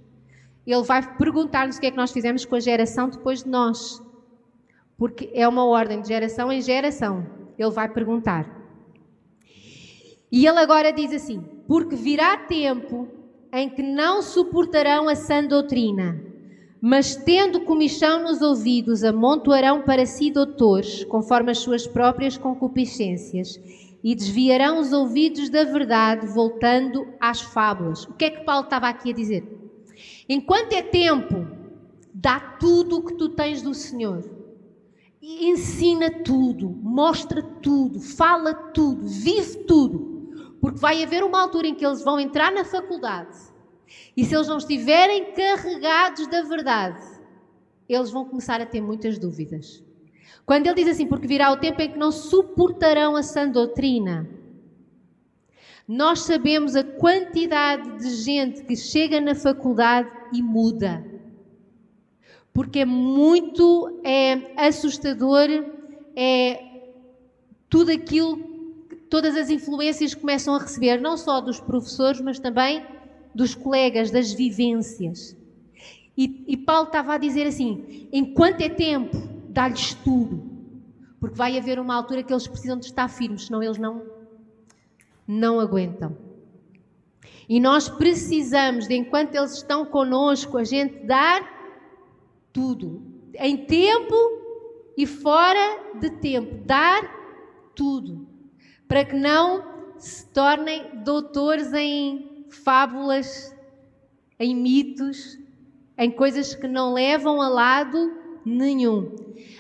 [0.67, 4.03] Ele vai perguntar-nos o que é que nós fizemos com a geração depois de nós.
[4.99, 7.27] Porque é uma ordem de geração em geração.
[7.59, 8.59] Ele vai perguntar.
[10.31, 13.09] E ele agora diz assim: Porque virá tempo
[13.53, 16.23] em que não suportarão a sã doutrina,
[16.81, 23.61] mas tendo comichão nos ouvidos, amontoarão para si doutores, conforme as suas próprias concupiscências,
[24.03, 28.05] e desviarão os ouvidos da verdade, voltando às fábulas.
[28.05, 29.45] O que é que Paulo estava aqui a dizer?
[30.29, 31.49] Enquanto é tempo,
[32.15, 34.25] dá tudo o que tu tens do Senhor.
[35.21, 40.55] E ensina tudo, mostra tudo, fala tudo, vive tudo.
[40.61, 43.37] Porque vai haver uma altura em que eles vão entrar na faculdade
[44.17, 47.05] e se eles não estiverem carregados da verdade,
[47.89, 49.83] eles vão começar a ter muitas dúvidas.
[50.45, 54.29] Quando ele diz assim, porque virá o tempo em que não suportarão a sã doutrina,
[55.87, 61.05] nós sabemos a quantidade de gente que chega na faculdade e muda.
[62.53, 65.49] Porque é muito é, assustador,
[66.15, 66.65] é
[67.71, 68.49] tudo aquilo
[69.09, 72.85] todas as influências começam a receber, não só dos professores, mas também
[73.39, 75.37] dos colegas, das vivências.
[76.17, 79.17] E, e Paulo estava a dizer assim: enquanto é tempo,
[79.51, 80.43] dá-lhes tudo,
[81.21, 84.03] porque vai haver uma altura que eles precisam de estar firmes, senão eles não,
[85.25, 86.19] não aguentam.
[87.49, 91.41] E nós precisamos, de enquanto eles estão conosco, a gente dar
[92.53, 93.01] tudo,
[93.35, 94.17] em tempo
[94.97, 97.09] e fora de tempo, dar
[97.77, 98.27] tudo
[98.89, 103.55] para que não se tornem doutores em fábulas,
[104.39, 105.39] em mitos,
[105.97, 108.13] em coisas que não levam a lado
[108.45, 109.15] nenhum.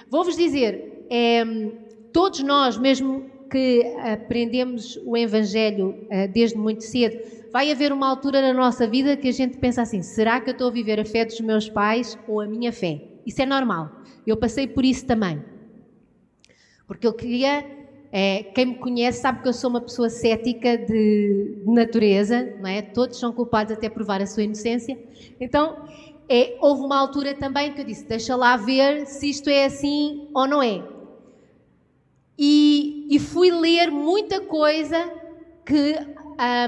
[0.09, 1.45] Vou-vos dizer, é,
[2.13, 7.19] todos nós, mesmo que aprendemos o Evangelho é, desde muito cedo,
[7.53, 10.53] vai haver uma altura na nossa vida que a gente pensa assim: será que eu
[10.53, 13.03] estou a viver a fé dos meus pais ou a minha fé?
[13.27, 13.91] Isso é normal.
[14.27, 15.43] Eu passei por isso também.
[16.87, 17.65] Porque eu queria
[18.11, 22.81] é, quem me conhece sabe que eu sou uma pessoa cética de, natureza, não é?
[22.81, 24.99] Todos são culpados até provar a sua inocência.
[25.39, 25.85] Então,
[26.29, 30.29] é, houve uma altura também que eu disse: deixa lá ver se isto é assim
[30.35, 30.83] ou não é.
[32.39, 35.13] E, e fui ler muita coisa
[35.67, 35.97] que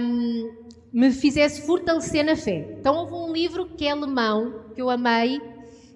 [0.02, 0.52] um,
[0.92, 2.76] me fizesse fortalecer na fé.
[2.78, 5.40] Então, houve um livro que é alemão, que eu amei,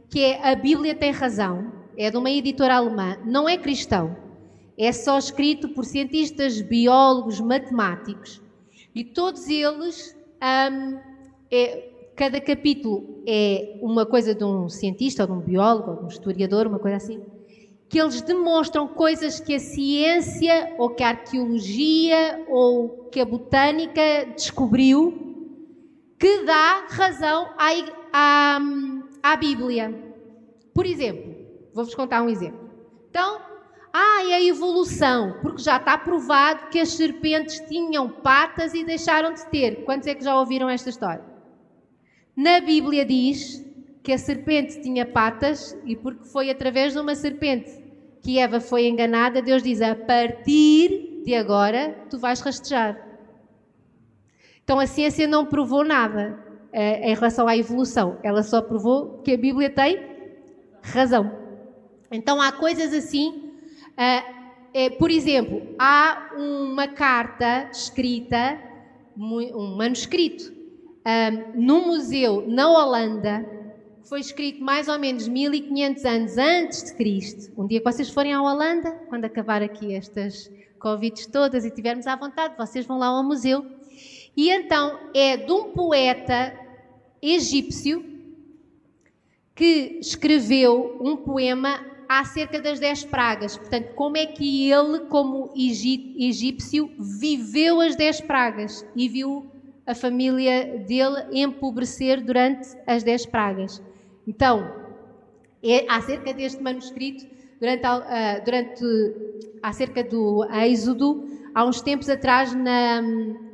[0.08, 4.23] que é A Bíblia Tem Razão, é de uma editora alemã, não é cristão
[4.76, 8.42] é só escrito por cientistas, biólogos, matemáticos
[8.94, 10.98] e todos eles, um,
[11.50, 16.04] é, cada capítulo é uma coisa de um cientista, ou de um biólogo, ou de
[16.04, 17.20] um historiador, uma coisa assim,
[17.88, 24.26] que eles demonstram coisas que a ciência, ou que a arqueologia, ou que a botânica
[24.34, 25.12] descobriu,
[26.18, 27.70] que dá razão à,
[28.12, 28.60] à,
[29.22, 29.92] à Bíblia.
[30.72, 31.34] Por exemplo,
[31.72, 32.70] vou-vos contar um exemplo.
[33.10, 33.40] Então,
[33.96, 39.32] ah, é a evolução, porque já está provado que as serpentes tinham patas e deixaram
[39.32, 39.84] de ter.
[39.84, 41.22] Quantos é que já ouviram esta história?
[42.34, 43.64] Na Bíblia diz
[44.02, 47.70] que a serpente tinha patas e porque foi através de uma serpente
[48.20, 53.00] que Eva foi enganada, Deus diz: a partir de agora tu vais rastejar.
[54.64, 56.36] Então a ciência não provou nada
[56.72, 60.04] eh, em relação à evolução, ela só provou que a Bíblia tem
[60.82, 61.30] razão.
[62.10, 63.43] Então há coisas assim
[64.98, 68.58] por exemplo, há uma carta escrita,
[69.16, 70.52] um manuscrito,
[71.04, 73.46] uh, num museu na Holanda,
[74.02, 77.52] que foi escrito mais ou menos 1500 anos antes de Cristo.
[77.56, 82.06] Um dia que vocês forem à Holanda, quando acabar aqui estas Covids todas e tivermos
[82.06, 83.64] à vontade, vocês vão lá ao museu.
[84.36, 86.52] E então é de um poeta
[87.22, 88.04] egípcio
[89.54, 93.56] que escreveu um poema acerca das dez pragas.
[93.56, 99.46] Portanto, como é que ele, como egípcio, viveu as dez pragas e viu
[99.86, 103.82] a família dele empobrecer durante as dez pragas.
[104.26, 104.72] Então,
[105.62, 107.26] é acerca deste manuscrito,
[107.60, 108.84] durante, uh, durante
[109.62, 113.00] acerca do Êxodo, há uns tempos atrás na,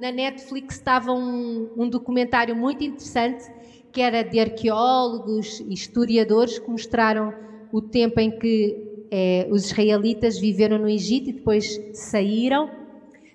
[0.00, 3.44] na Netflix estava um, um documentário muito interessante
[3.92, 7.34] que era de arqueólogos e historiadores que mostraram
[7.72, 12.80] o tempo em que eh, os israelitas viveram no Egito e depois saíram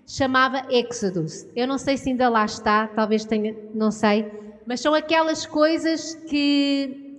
[0.07, 1.47] chamava Exodus.
[1.55, 4.25] Eu não sei se ainda lá está, talvez tenha, não sei,
[4.65, 7.17] mas são aquelas coisas que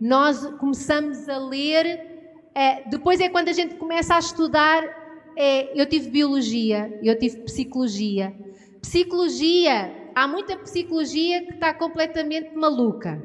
[0.00, 2.10] nós começamos a ler.
[2.54, 5.00] É, depois é quando a gente começa a estudar.
[5.34, 8.34] É, eu tive biologia, eu tive psicologia.
[8.82, 13.22] Psicologia, há muita psicologia que está completamente maluca.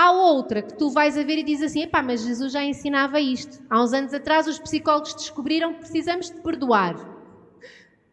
[0.00, 3.18] Há outra que tu vais a ver e diz assim: epá, mas Jesus já ensinava
[3.18, 3.60] isto.
[3.68, 6.94] Há uns anos atrás os psicólogos descobriram que precisamos de perdoar.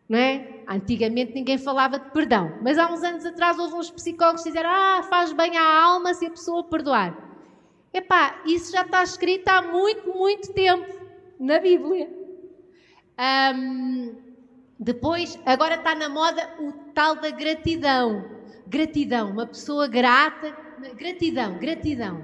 [0.10, 0.64] Não é?
[0.68, 4.72] Antigamente ninguém falava de perdão, mas há uns anos atrás houve uns psicólogos que disseram:
[4.72, 7.16] ah, faz bem à alma se a pessoa perdoar.
[7.94, 10.92] Epá, isso já está escrito há muito, muito tempo
[11.40, 12.10] na Bíblia.
[14.80, 18.26] Depois, agora está na moda o tal da gratidão.
[18.66, 22.24] Gratidão, uma pessoa grata Gratidão, gratidão.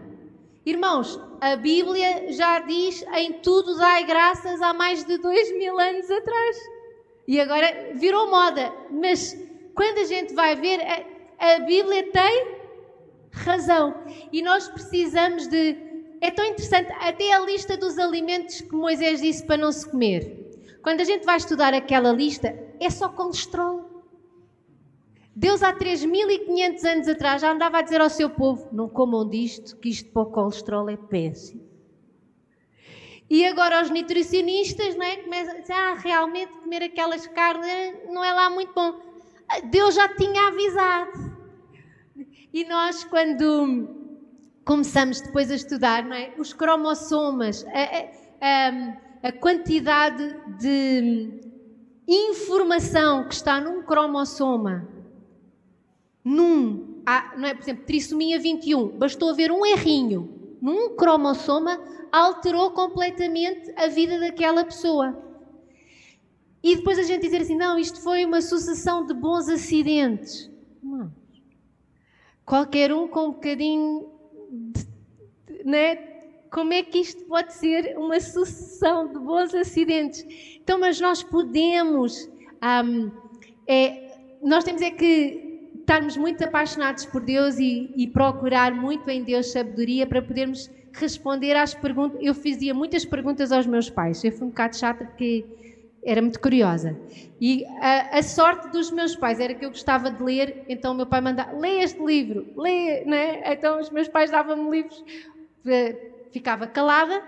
[0.65, 6.09] Irmãos, a Bíblia já diz em tudo dai graças há mais de dois mil anos
[6.11, 6.57] atrás.
[7.27, 8.71] E agora virou moda.
[8.91, 9.35] Mas
[9.73, 12.55] quando a gente vai ver, a, a Bíblia tem
[13.31, 13.95] razão.
[14.31, 15.75] E nós precisamos de.
[16.21, 20.51] É tão interessante, até a lista dos alimentos que Moisés disse para não se comer.
[20.83, 23.90] Quando a gente vai estudar aquela lista, é só colesterol.
[25.35, 29.77] Deus há 3.500 anos atrás já andava a dizer ao seu povo: não comam disto,
[29.77, 31.69] que isto para o colesterol é péssimo.
[33.29, 38.23] E agora os nutricionistas não é, começam a dizer: ah, realmente comer aquelas carnes não
[38.23, 38.99] é lá muito bom.
[39.69, 41.31] Deus já tinha avisado.
[42.53, 43.87] E nós, quando
[44.65, 48.07] começamos depois a estudar não é, os cromossomas, a,
[48.45, 51.39] a, a quantidade de
[52.05, 54.90] informação que está num cromossoma
[56.23, 57.01] num,
[57.37, 61.79] não é, por exemplo, trissomia 21, bastou haver um errinho num cromossoma,
[62.11, 65.17] alterou completamente a vida daquela pessoa.
[66.63, 70.49] E depois a gente dizer assim, não, isto foi uma sucessão de bons acidentes.
[70.83, 71.11] Não.
[72.45, 74.09] Qualquer um com um bocadinho
[74.51, 75.95] de, né?
[76.51, 80.23] Como é que isto pode ser uma sucessão de bons acidentes?
[80.61, 82.29] Então, mas nós podemos,
[82.85, 83.09] um,
[83.65, 85.50] é, nós temos é que
[85.81, 91.55] estarmos muito apaixonados por Deus e, e, procurar muito em Deus sabedoria para podermos responder
[91.55, 92.19] às perguntas.
[92.21, 94.23] Eu fazia muitas perguntas aos meus pais.
[94.23, 95.45] Eu fui um bocado chata porque
[96.03, 96.97] era muito curiosa.
[97.39, 100.95] E a, a, sorte dos meus pais era que eu gostava de ler, então o
[100.95, 103.53] meu pai mandava, lê este livro, lê, né?
[103.53, 105.03] Então os meus pais davam-me livros,
[105.65, 105.95] eh,
[106.31, 107.21] ficava calada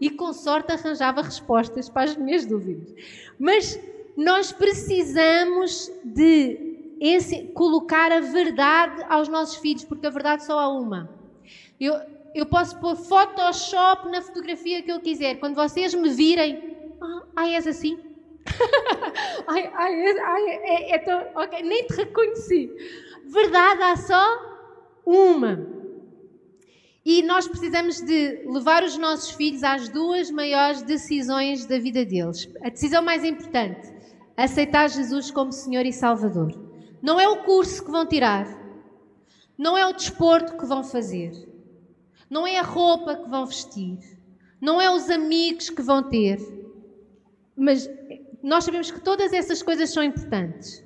[0.00, 2.94] e com sorte arranjava respostas para as minhas dúvidas.
[3.38, 3.78] Mas
[4.16, 6.63] nós precisamos de
[7.00, 11.10] esse, colocar a verdade aos nossos filhos, porque a verdade só há uma.
[11.78, 11.94] Eu,
[12.34, 15.36] eu posso pôr Photoshop na fotografia que eu quiser.
[15.36, 17.98] Quando vocês me virem, ah, ah és assim?
[19.46, 22.70] ai, ai, ai, é, é tão, okay, nem te reconheci.
[23.26, 24.54] Verdade há só
[25.04, 25.74] uma.
[27.04, 32.48] E nós precisamos de levar os nossos filhos às duas maiores decisões da vida deles.
[32.62, 33.92] A decisão mais importante,
[34.36, 36.63] aceitar Jesus como Senhor e Salvador.
[37.04, 38.46] Não é o curso que vão tirar,
[39.58, 41.32] não é o desporto que vão fazer,
[42.30, 43.98] não é a roupa que vão vestir,
[44.58, 46.38] não é os amigos que vão ter.
[47.54, 47.86] Mas
[48.42, 50.82] nós sabemos que todas essas coisas são importantes.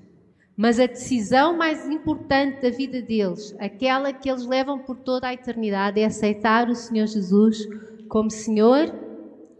[0.56, 5.34] Mas a decisão mais importante da vida deles, aquela que eles levam por toda a
[5.34, 7.64] eternidade, é aceitar o Senhor Jesus
[8.08, 8.92] como Senhor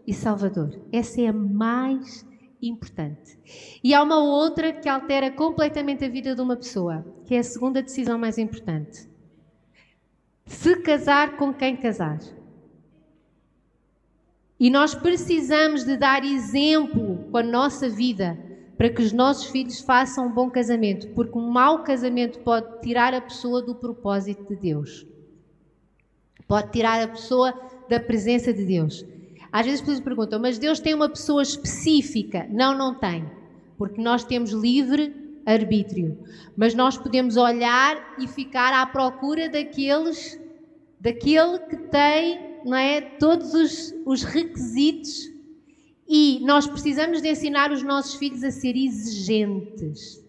[0.05, 0.77] e Salvador.
[0.91, 2.27] Essa é a mais
[2.61, 3.39] importante.
[3.83, 7.43] E há uma outra que altera completamente a vida de uma pessoa, que é a
[7.43, 9.07] segunda decisão mais importante.
[10.45, 12.19] Se casar com quem casar.
[14.59, 18.37] E nós precisamos de dar exemplo com a nossa vida
[18.77, 23.13] para que os nossos filhos façam um bom casamento, porque um mau casamento pode tirar
[23.13, 25.05] a pessoa do propósito de Deus.
[26.47, 27.53] Pode tirar a pessoa
[27.89, 29.05] da presença de Deus.
[29.51, 32.47] Às vezes as pessoas perguntam, mas Deus tem uma pessoa específica?
[32.49, 33.29] Não, não tem.
[33.77, 36.17] Porque nós temos livre arbítrio.
[36.55, 40.39] Mas nós podemos olhar e ficar à procura daqueles,
[40.99, 43.01] daquele que tem não é?
[43.01, 45.29] Todos os, os requisitos
[46.07, 50.23] e nós precisamos de ensinar os nossos filhos a ser exigentes.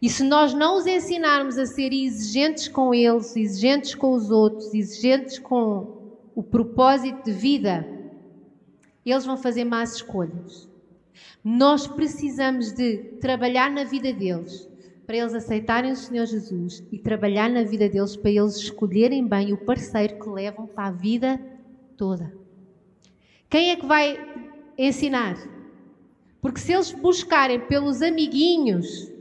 [0.00, 4.74] E se nós não os ensinarmos a ser exigentes com eles, exigentes com os outros,
[4.74, 7.86] exigentes com o propósito de vida,
[9.10, 10.68] eles vão fazer más escolhas.
[11.42, 14.68] Nós precisamos de trabalhar na vida deles
[15.06, 19.52] para eles aceitarem o Senhor Jesus e trabalhar na vida deles para eles escolherem bem
[19.52, 21.40] o parceiro que levam para a vida
[21.96, 22.34] toda.
[23.50, 24.18] Quem é que vai
[24.78, 25.36] ensinar?
[26.40, 29.12] Porque se eles buscarem pelos amiguinhos,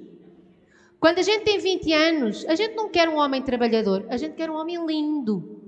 [0.99, 4.35] quando a gente tem 20 anos, a gente não quer um homem trabalhador, a gente
[4.35, 5.61] quer um homem lindo.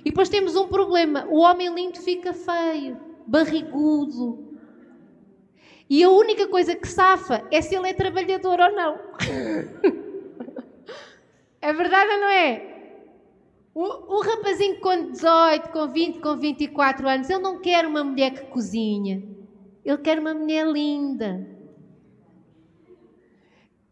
[0.00, 2.96] E depois temos um problema: o homem lindo fica feio,
[3.26, 4.46] barrigudo,
[5.88, 8.98] e a única coisa que safa é se ele é trabalhador ou não.
[11.62, 12.72] é verdade ou não é?
[13.72, 18.32] O, o rapazinho com 18, com 20, com 24 anos, ele não quer uma mulher
[18.32, 19.22] que cozinha.
[19.84, 21.46] Ele quer uma mulher linda.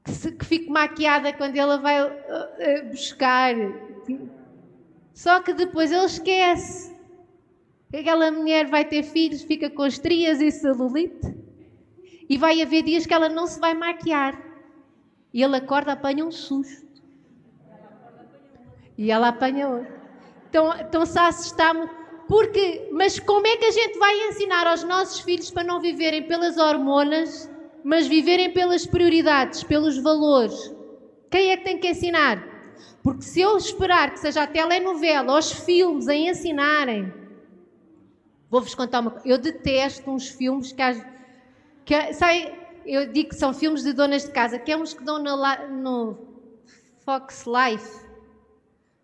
[0.04, 3.54] Que, se, que fique maquiada quando ela vai uh, uh, buscar.
[5.12, 6.92] Só que depois ele esquece.
[7.94, 11.32] Que aquela mulher vai ter filhos, fica com estrias e celulite.
[12.28, 14.36] E vai haver dias que ela não se vai maquiar.
[15.32, 17.00] E ele acorda, apanha um susto.
[18.98, 19.94] E ela apanha outro.
[20.48, 21.88] Então, então se assustamos.
[22.26, 26.24] Porque, mas como é que a gente vai ensinar aos nossos filhos para não viverem
[26.24, 27.48] pelas hormonas,
[27.84, 30.74] mas viverem pelas prioridades, pelos valores?
[31.30, 32.44] Quem é que tem que ensinar?
[33.04, 37.22] Porque se eu esperar que seja a telenovela os filmes a ensinarem,
[38.54, 39.26] vou-vos contar uma coisa.
[39.26, 41.04] Eu detesto uns filmes que às
[41.84, 45.02] que, sai, eu digo que são filmes de donas de casa, que é uns que
[45.02, 45.36] dão no,
[45.82, 46.18] no
[47.04, 48.04] Fox Life.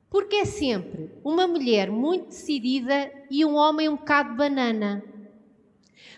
[0.08, 5.02] Porque é sempre uma mulher muito decidida e um homem um bocado banana.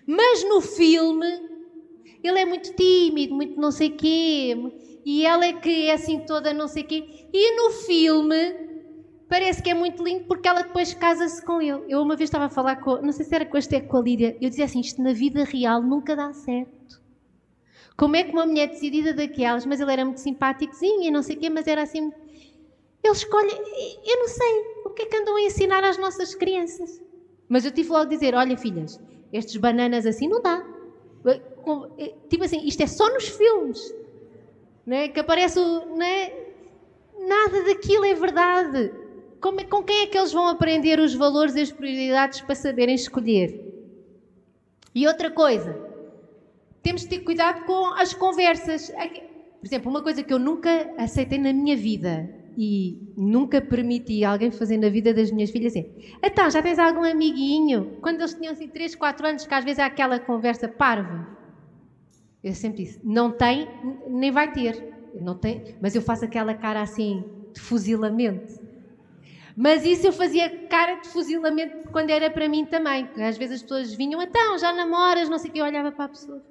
[0.06, 1.26] Mas no filme,
[2.22, 4.54] ele é muito tímido, muito não sei quê,
[5.06, 7.26] e ela é que é assim toda não sei quê.
[7.32, 8.71] E no filme,
[9.32, 11.82] parece que é muito lindo porque ela depois casa-se com ele.
[11.88, 14.00] Eu uma vez estava a falar com, não sei se era com a com a
[14.02, 17.00] Lídia, eu dizia assim, isto na vida real nunca dá certo.
[17.96, 21.36] Como é que uma mulher decidida daquelas, mas ele era muito simpáticozinho e não sei
[21.36, 22.12] o quê, mas era assim,
[23.02, 23.50] ele escolhe,
[24.04, 27.00] eu não sei, o que é que andam a ensinar às nossas crianças?
[27.48, 29.00] Mas eu tive logo a dizer, olha filhas,
[29.32, 30.62] estes bananas assim não dá.
[32.28, 33.94] Tipo assim, isto é só nos filmes.
[34.84, 35.08] Não é?
[35.08, 35.86] Que aparece o.
[35.86, 36.34] Não é?
[37.18, 39.01] Nada daquilo é verdade.
[39.42, 42.54] Como, é, com quem é que eles vão aprender os valores e as prioridades para
[42.54, 43.50] saberem escolher?
[44.94, 45.74] E outra coisa,
[46.80, 48.86] temos de ter cuidado com as conversas.
[48.86, 54.50] Por exemplo, uma coisa que eu nunca aceitei na minha vida e nunca permiti alguém
[54.52, 55.84] fazer na vida das minhas filhas é
[56.22, 57.88] então, já tens algum amiguinho?
[58.00, 61.26] Quando eles tinham assim 3, 4 anos, que às vezes há aquela conversa parva.
[62.44, 63.66] Eu sempre disse, não tem,
[64.08, 64.76] nem vai ter.
[65.20, 67.24] Não tem, mas eu faço aquela cara assim
[67.54, 68.62] de fuzilamento.
[69.56, 73.08] Mas isso eu fazia cara de fuzilamento quando era para mim também.
[73.16, 76.06] Às vezes as pessoas vinham, então, já namoras, não sei o que, eu olhava para
[76.06, 76.42] a pessoa.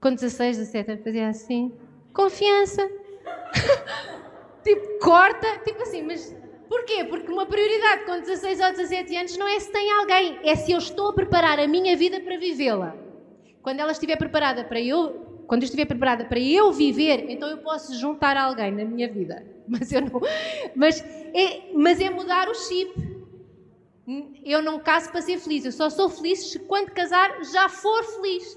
[0.00, 1.72] Com 16, 17 anos, fazia assim,
[2.12, 2.90] confiança.
[4.64, 6.34] tipo, corta, tipo assim, mas
[6.68, 7.04] porquê?
[7.04, 10.72] Porque uma prioridade com 16 ou 17 anos não é se tem alguém, é se
[10.72, 12.96] eu estou a preparar a minha vida para vivê-la.
[13.62, 17.58] Quando ela estiver preparada para eu quando eu estiver preparada para eu viver, então eu
[17.58, 19.44] posso juntar alguém na minha vida.
[19.66, 20.20] Mas eu não.
[20.76, 21.00] Mas
[21.34, 22.92] é, mas é mudar o chip.
[24.44, 25.64] Eu não caso para ser feliz.
[25.64, 28.56] Eu só sou feliz se quando casar já for feliz.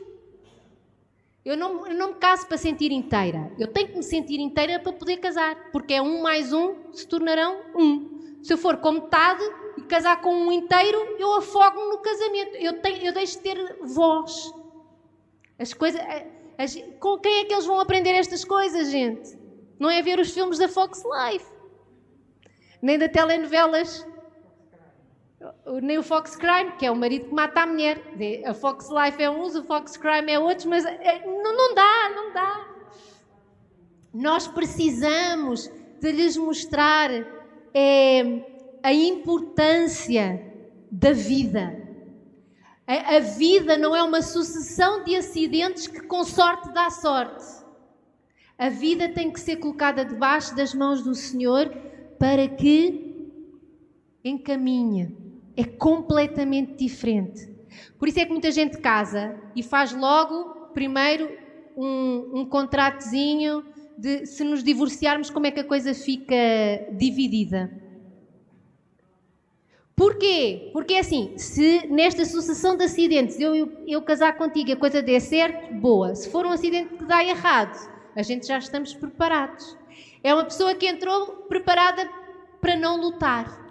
[1.44, 3.52] Eu não, eu não me caso para sentir inteira.
[3.58, 5.72] Eu tenho que me sentir inteira para poder casar.
[5.72, 8.38] Porque é um mais um se tornarão um.
[8.44, 9.44] Se eu for com metade
[9.78, 12.56] e casar com um inteiro, eu afogo-me no casamento.
[12.56, 14.54] Eu, tenho, eu deixo de ter voz.
[15.58, 16.00] As coisas.
[17.00, 19.38] Com quem é que eles vão aprender estas coisas, gente?
[19.80, 21.46] Não é ver os filmes da Fox Life,
[22.82, 24.06] nem da telenovelas,
[25.82, 28.02] nem o Fox Crime, que é o marido que mata a mulher.
[28.46, 32.10] A Fox Life é uns, o Fox Crime é outros, mas é, não, não dá,
[32.16, 32.68] não dá.
[34.14, 37.10] Nós precisamos de lhes mostrar
[37.74, 38.22] é,
[38.84, 40.54] a importância
[40.92, 41.83] da vida.
[42.86, 47.44] A, a vida não é uma sucessão de acidentes que com sorte dá sorte.
[48.58, 51.70] A vida tem que ser colocada debaixo das mãos do Senhor
[52.20, 53.32] para que
[54.24, 55.16] encaminhe.
[55.56, 57.52] É completamente diferente.
[57.98, 61.30] Por isso é que muita gente casa e faz logo, primeiro,
[61.76, 63.64] um, um contratozinho
[63.98, 66.36] de se nos divorciarmos, como é que a coisa fica
[66.98, 67.83] dividida.
[69.96, 70.70] Porquê?
[70.74, 75.02] Porque assim, se nesta sucessão de acidentes eu, eu, eu casar contigo e a coisa
[75.02, 76.16] der certo, boa.
[76.16, 79.78] Se for um acidente que dá errado, a gente já estamos preparados.
[80.24, 82.10] É uma pessoa que entrou preparada
[82.60, 83.62] para não lutar.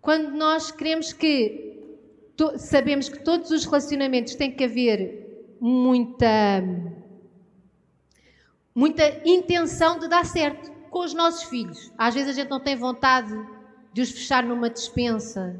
[0.00, 1.72] Quando nós queremos que
[2.58, 6.62] sabemos que todos os relacionamentos têm que haver muita
[8.74, 11.92] muita intenção de dar certo com os nossos filhos.
[11.96, 13.32] Às vezes a gente não tem vontade
[13.94, 15.56] de os fechar numa dispensa.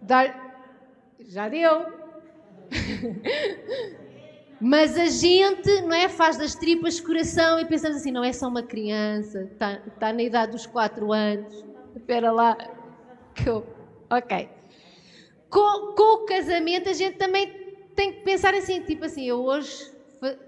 [0.00, 0.44] Dar...
[1.18, 1.92] Já deu.
[4.60, 8.46] Mas a gente, não é, faz das tripas coração e pensamos assim, não é só
[8.46, 11.64] uma criança, está, está na idade dos 4 anos.
[11.96, 12.56] Espera lá.
[14.08, 14.48] Ok.
[15.50, 19.92] Com, com o casamento a gente também tem que pensar assim, tipo assim, eu hoje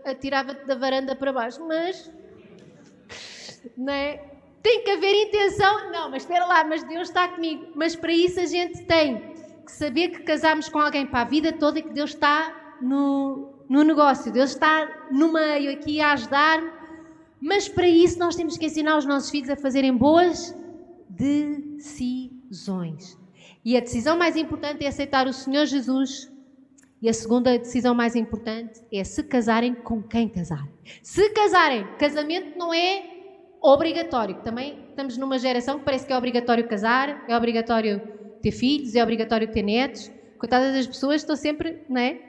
[0.04, 2.10] atirava-te da varanda para baixo, mas
[3.88, 4.20] é?
[4.62, 5.90] Tem que haver intenção.
[5.90, 7.66] Não, mas espera lá, mas Deus está comigo.
[7.74, 11.52] Mas para isso a gente tem que saber que casamos com alguém para a vida
[11.52, 16.70] toda e que Deus está no, no negócio, Deus está no meio aqui a ajudar-me.
[17.40, 20.54] Mas para isso nós temos que ensinar os nossos filhos a fazerem boas
[21.08, 23.18] decisões.
[23.64, 26.30] E a decisão mais importante é aceitar o Senhor Jesus.
[27.02, 30.66] E a segunda decisão mais importante é se casarem com quem casar.
[31.02, 33.15] Se casarem, casamento não é
[33.66, 34.36] obrigatório.
[34.42, 38.00] Também estamos numa geração que parece que é obrigatório casar, é obrigatório
[38.42, 40.10] ter filhos, é obrigatório ter netos.
[40.38, 42.20] Coitadas das pessoas estão sempre, não é?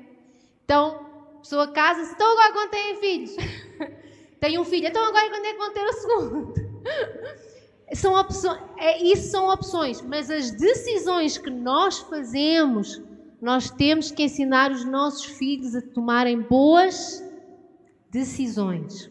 [0.64, 1.06] Então,
[1.42, 3.36] pessoa casa-se, então agora quando têm filhos?
[4.40, 6.54] Tem um filho, então agora quando é que vão ter o segundo?
[7.94, 13.02] São opções, é, isso são opções, mas as decisões que nós fazemos,
[13.42, 17.24] nós temos que ensinar os nossos filhos a tomarem boas
[18.12, 19.10] decisões.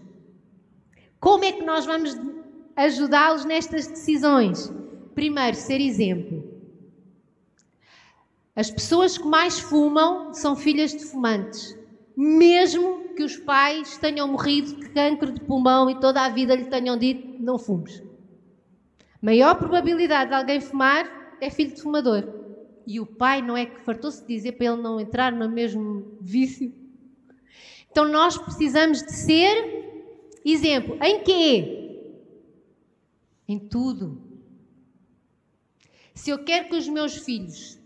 [1.21, 2.17] Como é que nós vamos
[2.77, 4.73] ajudá-los nestas decisões?
[5.15, 6.45] Primeiro, ser exemplo.
[8.55, 11.79] As pessoas que mais fumam são filhas de fumantes,
[12.17, 16.65] mesmo que os pais tenham morrido de cancro de pulmão e toda a vida lhe
[16.65, 18.03] tenham dito não fumes.
[19.21, 22.25] Maior probabilidade de alguém fumar é filho de fumador.
[22.87, 26.17] E o pai não é que fartou-se de dizer para ele não entrar no mesmo
[26.21, 26.73] vício.
[27.91, 29.86] Então nós precisamos de ser
[30.49, 32.15] Exemplo, em quê?
[33.49, 34.23] Em tudo.
[36.15, 37.77] Se eu quero que os meus filhos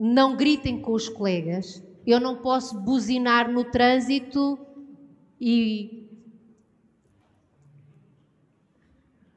[0.00, 4.58] não gritem com os colegas, eu não posso buzinar no trânsito
[5.38, 6.08] e.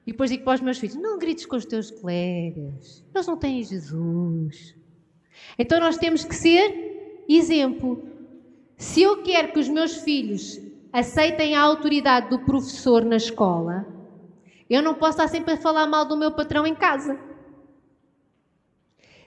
[0.07, 3.35] E depois digo para os meus filhos: não grites com os teus colegas, eles não
[3.35, 4.73] têm Jesus.
[5.59, 8.07] Então nós temos que ser exemplo.
[8.77, 13.85] Se eu quero que os meus filhos aceitem a autoridade do professor na escola,
[14.69, 17.19] eu não posso estar sempre a falar mal do meu patrão em casa.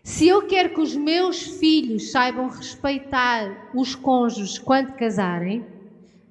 [0.02, 5.64] Se eu quero que os meus filhos saibam respeitar os cônjuges quando casarem,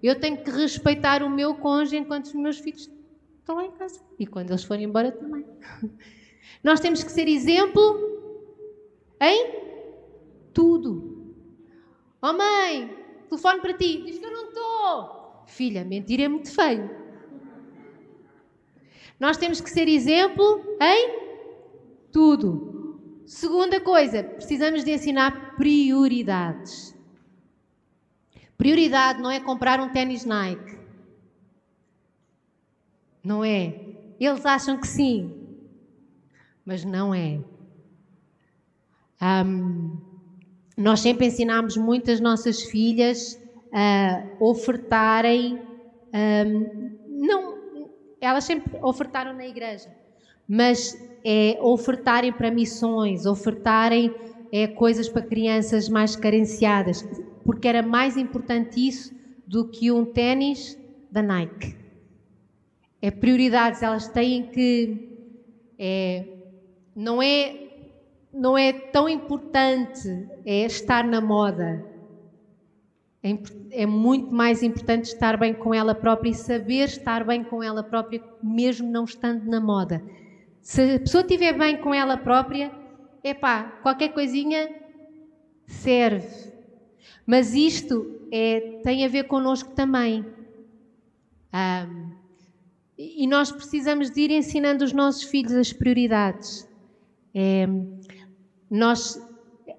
[0.01, 2.89] eu tenho que respeitar o meu cônjuge enquanto os meus filhos
[3.39, 3.99] estão lá em casa.
[4.19, 5.45] E quando eles forem embora também.
[6.63, 7.99] Nós temos que ser exemplo
[9.19, 9.63] em
[10.53, 11.36] tudo.
[12.21, 12.95] Oh mãe,
[13.29, 14.03] telefone para ti.
[14.05, 15.22] Diz que eu não estou.
[15.45, 16.89] Filha, mentir é muito feio.
[19.19, 21.23] Nós temos que ser exemplo em
[22.11, 22.99] tudo.
[23.25, 26.93] Segunda coisa, precisamos de ensinar prioridades.
[28.57, 30.77] Prioridade não é comprar um tênis Nike.
[33.23, 33.79] Não é.
[34.19, 35.33] Eles acham que sim,
[36.65, 37.39] mas não é.
[39.21, 39.97] Um,
[40.77, 43.39] nós sempre ensinamos muitas nossas filhas
[43.74, 45.59] uh, ofertarem,
[46.13, 47.89] um, não,
[48.21, 49.89] elas sempre ofertaram na igreja,
[50.47, 50.95] mas
[51.26, 54.13] é ofertarem para missões, ofertarem
[54.51, 57.03] é, coisas para crianças mais carenciadas,
[57.43, 59.13] porque era mais importante isso
[59.47, 60.78] do que um ténis
[61.11, 61.76] da Nike.
[63.01, 65.09] É prioridades, elas têm que.
[65.78, 66.26] É,
[66.95, 67.63] não é
[68.34, 71.86] não é tão importante é estar na moda,
[73.24, 77.63] é, é, muito mais importante estar bem com ela própria e saber estar bem com
[77.63, 80.03] ela própria, mesmo não estando na moda.
[80.61, 82.69] Se a pessoa estiver bem com ela própria,
[83.24, 84.69] é pá, qualquer coisinha
[85.65, 86.51] serve.
[87.26, 90.26] Mas isto é, tem a ver connosco também.
[92.97, 96.67] E nós precisamos de ir ensinando os nossos filhos as prioridades.
[97.34, 97.67] É,
[98.69, 99.21] nós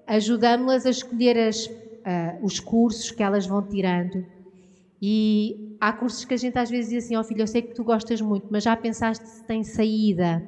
[0.07, 1.67] ajudamos-las a escolher as
[2.05, 4.25] uh, os cursos que elas vão tirando.
[5.01, 7.61] E há cursos que a gente às vezes diz assim: Ó oh, filho, eu sei
[7.63, 10.43] que tu gostas muito, mas já pensaste se tem saída?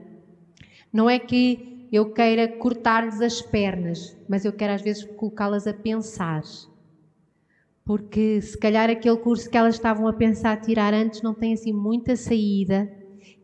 [0.92, 5.74] Não é que eu queira cortar-lhes as pernas, mas eu quero às vezes colocá-las a
[5.74, 6.42] pensar.
[7.84, 11.72] Porque se calhar aquele curso que elas estavam a pensar tirar antes não tem assim
[11.72, 12.90] muita saída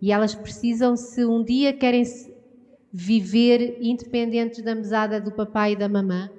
[0.02, 2.04] e elas precisam, se um dia querem
[2.92, 6.30] viver independentes da mesada do papai e da mamã,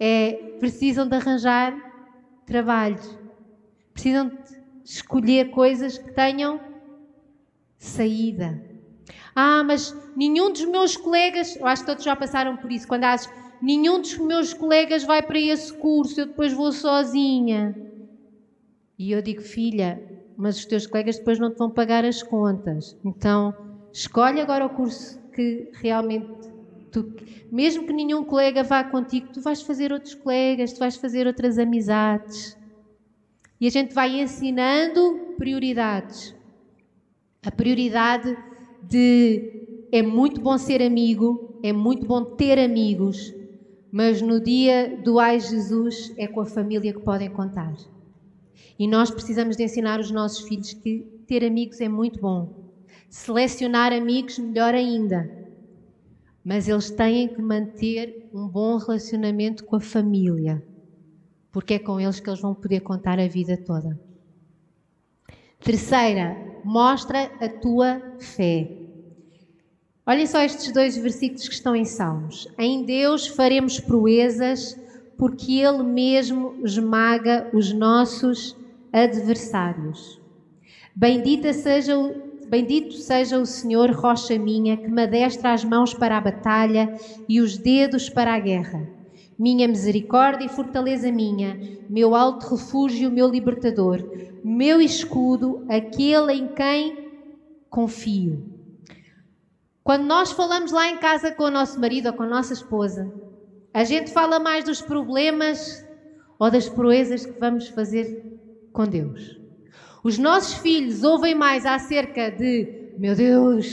[0.00, 1.74] é, precisam de arranjar
[2.46, 2.98] trabalho,
[3.92, 4.34] precisam de
[4.84, 6.60] escolher coisas que tenham
[7.78, 8.60] saída.
[9.34, 13.04] Ah, mas nenhum dos meus colegas, eu acho que todos já passaram por isso, quando
[13.04, 13.28] achas,
[13.60, 17.74] nenhum dos meus colegas vai para esse curso, eu depois vou sozinha.
[18.98, 19.98] E eu digo, filha,
[20.36, 22.94] mas os teus colegas depois não te vão pagar as contas.
[23.04, 23.54] Então,
[23.92, 26.28] escolhe agora o curso que realmente
[26.90, 27.12] tu,
[27.50, 31.58] mesmo que nenhum colega vá contigo, tu vais fazer outros colegas, tu vais fazer outras
[31.58, 32.56] amizades.
[33.60, 36.34] E a gente vai ensinando prioridades.
[37.44, 38.36] A prioridade
[38.82, 43.34] de é muito bom ser amigo, é muito bom ter amigos,
[43.90, 47.74] mas no dia do ai Jesus é com a família que podem contar.
[48.78, 52.60] E nós precisamos de ensinar os nossos filhos que ter amigos é muito bom,
[53.10, 55.39] Selecionar amigos, melhor ainda.
[56.44, 60.62] Mas eles têm que manter um bom relacionamento com a família,
[61.52, 63.98] porque é com eles que eles vão poder contar a vida toda.
[65.60, 68.68] Terceira, mostra a tua fé.
[70.06, 72.48] Olhem só estes dois versículos que estão em Salmos.
[72.58, 74.76] Em Deus faremos proezas,
[75.18, 78.56] porque Ele mesmo esmaga os nossos
[78.92, 80.18] adversários.
[80.96, 81.94] Bendita seja
[82.50, 86.92] Bendito seja o Senhor, rocha minha, que me adestra as mãos para a batalha
[87.28, 88.88] e os dedos para a guerra.
[89.38, 91.56] Minha misericórdia e fortaleza minha,
[91.88, 94.02] meu alto refúgio, meu libertador,
[94.42, 97.12] meu escudo, aquele em quem
[97.70, 98.44] confio.
[99.84, 103.14] Quando nós falamos lá em casa com o nosso marido ou com a nossa esposa,
[103.72, 105.86] a gente fala mais dos problemas
[106.36, 108.20] ou das proezas que vamos fazer
[108.72, 109.39] com Deus.
[110.02, 113.66] Os nossos filhos ouvem mais acerca de: meu Deus,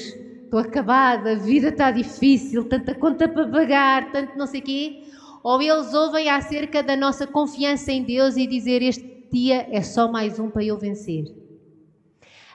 [0.43, 5.03] estou acabada, a vida está difícil, tanta conta para pagar, tanto não sei quê.
[5.41, 10.11] Ou eles ouvem acerca da nossa confiança em Deus e dizer: este dia é só
[10.11, 11.25] mais um para eu vencer.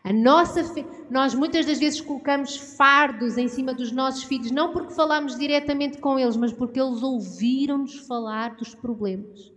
[0.05, 0.85] A nossa fe...
[1.09, 5.99] Nós muitas das vezes colocamos fardos em cima dos nossos filhos, não porque falamos diretamente
[5.99, 9.52] com eles, mas porque eles ouviram-nos falar dos problemas.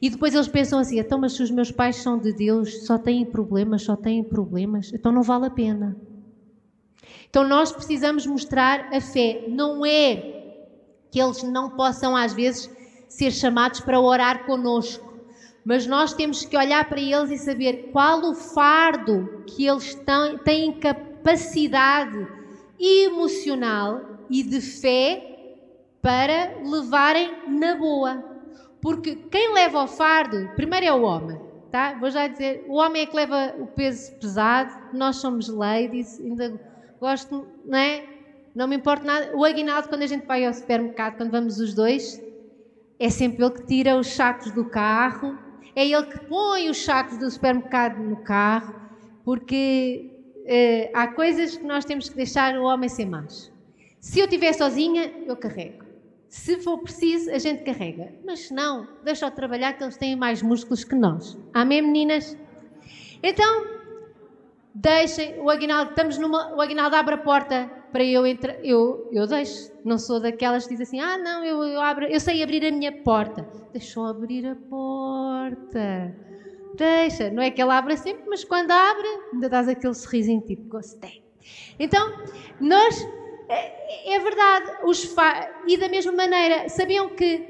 [0.00, 2.98] E depois eles pensam assim: então, mas se os meus pais são de Deus, só
[2.98, 5.96] têm problemas, só têm problemas, então não vale a pena.
[7.28, 9.44] Então nós precisamos mostrar a fé.
[9.48, 10.38] Não é
[11.10, 12.70] que eles não possam, às vezes,
[13.08, 15.06] ser chamados para orar conosco,
[15.64, 19.96] mas nós temos que olhar para eles e saber qual o fardo que eles
[20.44, 22.26] têm capacidade
[22.78, 24.00] emocional
[24.30, 25.28] e de fé
[26.00, 28.27] para levarem na boa.
[28.80, 31.38] Porque quem leva o fardo, primeiro é o homem,
[31.70, 31.94] tá?
[31.98, 36.60] Vou já dizer, o homem é que leva o peso pesado, nós somos ladies, ainda
[37.00, 38.04] gosto, não é?
[38.54, 39.36] Não me importa nada.
[39.36, 42.20] O Aguinaldo, quando a gente vai ao supermercado, quando vamos os dois,
[42.98, 45.36] é sempre ele que tira os sacos do carro,
[45.74, 48.74] é ele que põe os sacos do supermercado no carro,
[49.24, 50.10] porque
[50.46, 53.52] eh, há coisas que nós temos que deixar o homem ser mais.
[54.00, 55.87] Se eu estiver sozinha, eu carrego.
[56.28, 58.12] Se for preciso, a gente carrega.
[58.24, 61.38] Mas se não, deixa-o trabalhar que eles têm mais músculos que nós.
[61.54, 62.36] Amém, meninas?
[63.22, 63.66] Então,
[64.74, 69.26] deixem o Aguinaldo, estamos numa, o Aguinaldo abre a porta para eu entrar, eu, eu
[69.26, 69.72] deixo.
[69.84, 72.70] Não sou daquelas que dizem assim, ah não, eu, eu, abro, eu sei abrir a
[72.70, 73.48] minha porta.
[73.72, 76.14] Deixa-o abrir a porta.
[76.74, 80.68] Deixa, não é que ela abra sempre, mas quando abre, ainda dás aquele sorrisinho tipo,
[80.68, 81.22] gostei.
[81.78, 82.12] Então,
[82.60, 83.08] nós
[83.48, 84.78] é, é verdade.
[84.84, 85.14] Os.
[85.66, 87.48] E da mesma maneira, sabiam que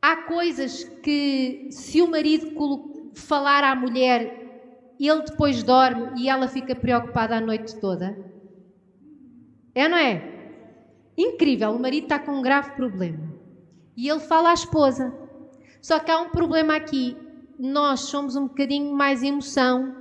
[0.00, 4.44] há coisas que, se o marido falar à mulher,
[4.98, 8.16] ele depois dorme e ela fica preocupada a noite toda?
[9.74, 10.22] É não é?
[11.16, 13.34] Incrível, o marido está com um grave problema.
[13.96, 15.12] E ele fala à esposa.
[15.80, 17.16] Só que há um problema aqui.
[17.58, 19.94] Nós somos um bocadinho mais emoção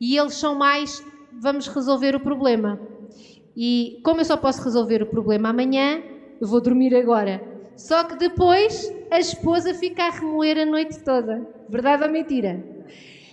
[0.00, 2.80] e eles são mais vamos resolver o problema.
[3.56, 6.02] E como eu só posso resolver o problema amanhã,
[6.40, 7.42] eu vou dormir agora.
[7.76, 11.46] Só que depois a esposa fica a remoer a noite toda.
[11.68, 12.62] Verdade ou mentira?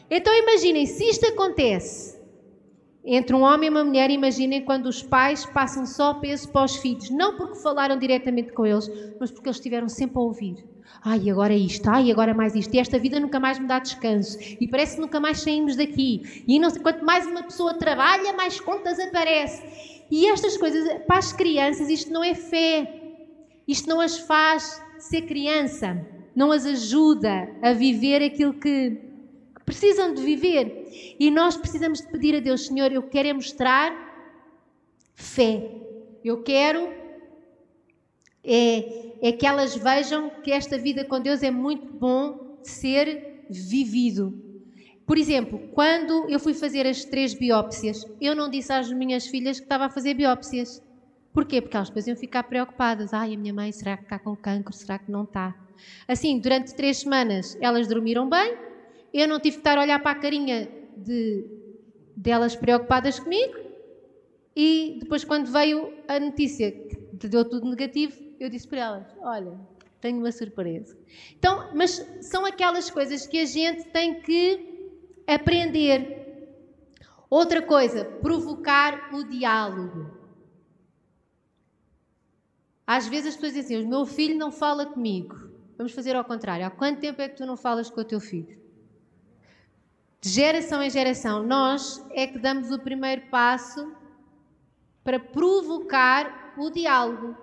[0.09, 2.17] Então imaginem, se isto acontece
[3.03, 6.75] entre um homem e uma mulher, imaginem quando os pais passam só peso para os
[6.75, 8.89] filhos, não porque falaram diretamente com eles,
[9.19, 10.55] mas porque eles estiveram sempre a ouvir.
[11.03, 12.73] Ai, agora é isto, ai, agora é mais isto.
[12.73, 14.37] E esta vida nunca mais me dá descanso.
[14.59, 16.19] E parece que nunca mais saímos daqui.
[16.47, 19.63] E não quanto mais uma pessoa trabalha, mais contas aparece.
[20.11, 23.01] E estas coisas, para as crianças, isto não é fé.
[23.67, 26.05] Isto não as faz ser criança.
[26.35, 29.09] Não as ajuda a viver aquilo que,
[29.69, 31.15] precisam de viver.
[31.19, 33.93] E nós precisamos de pedir a Deus, Senhor, eu quero é mostrar
[35.13, 35.71] fé.
[36.25, 36.91] Eu quero
[38.43, 43.45] é, é que elas vejam que esta vida com Deus é muito bom de ser
[43.47, 44.48] vivido.
[45.09, 49.57] Por exemplo, quando eu fui fazer as três biópsias, eu não disse às minhas filhas
[49.57, 50.83] que estava a fazer biópsias.
[51.33, 51.59] Porquê?
[51.59, 53.11] Porque elas depois iam ficar preocupadas.
[53.11, 54.71] Ai, a minha mãe, será que está com cancro?
[54.71, 55.55] Será que não está?
[56.07, 58.55] Assim, durante três semanas elas dormiram bem,
[59.11, 61.43] eu não tive que estar a olhar para a carinha de,
[62.15, 63.57] delas preocupadas comigo,
[64.55, 69.59] e depois, quando veio a notícia que deu tudo negativo, eu disse para elas: Olha,
[69.99, 70.95] tenho uma surpresa.
[71.35, 74.68] Então, mas são aquelas coisas que a gente tem que
[75.35, 76.17] aprender.
[77.29, 80.11] Outra coisa, provocar o diálogo.
[82.85, 85.49] Às vezes as pessoas dizem assim: o meu filho não fala comigo.
[85.77, 86.65] Vamos fazer ao contrário.
[86.65, 88.59] Há quanto tempo é que tu não falas com o teu filho?
[90.19, 93.93] De geração em geração, nós é que damos o primeiro passo
[95.03, 97.37] para provocar o diálogo.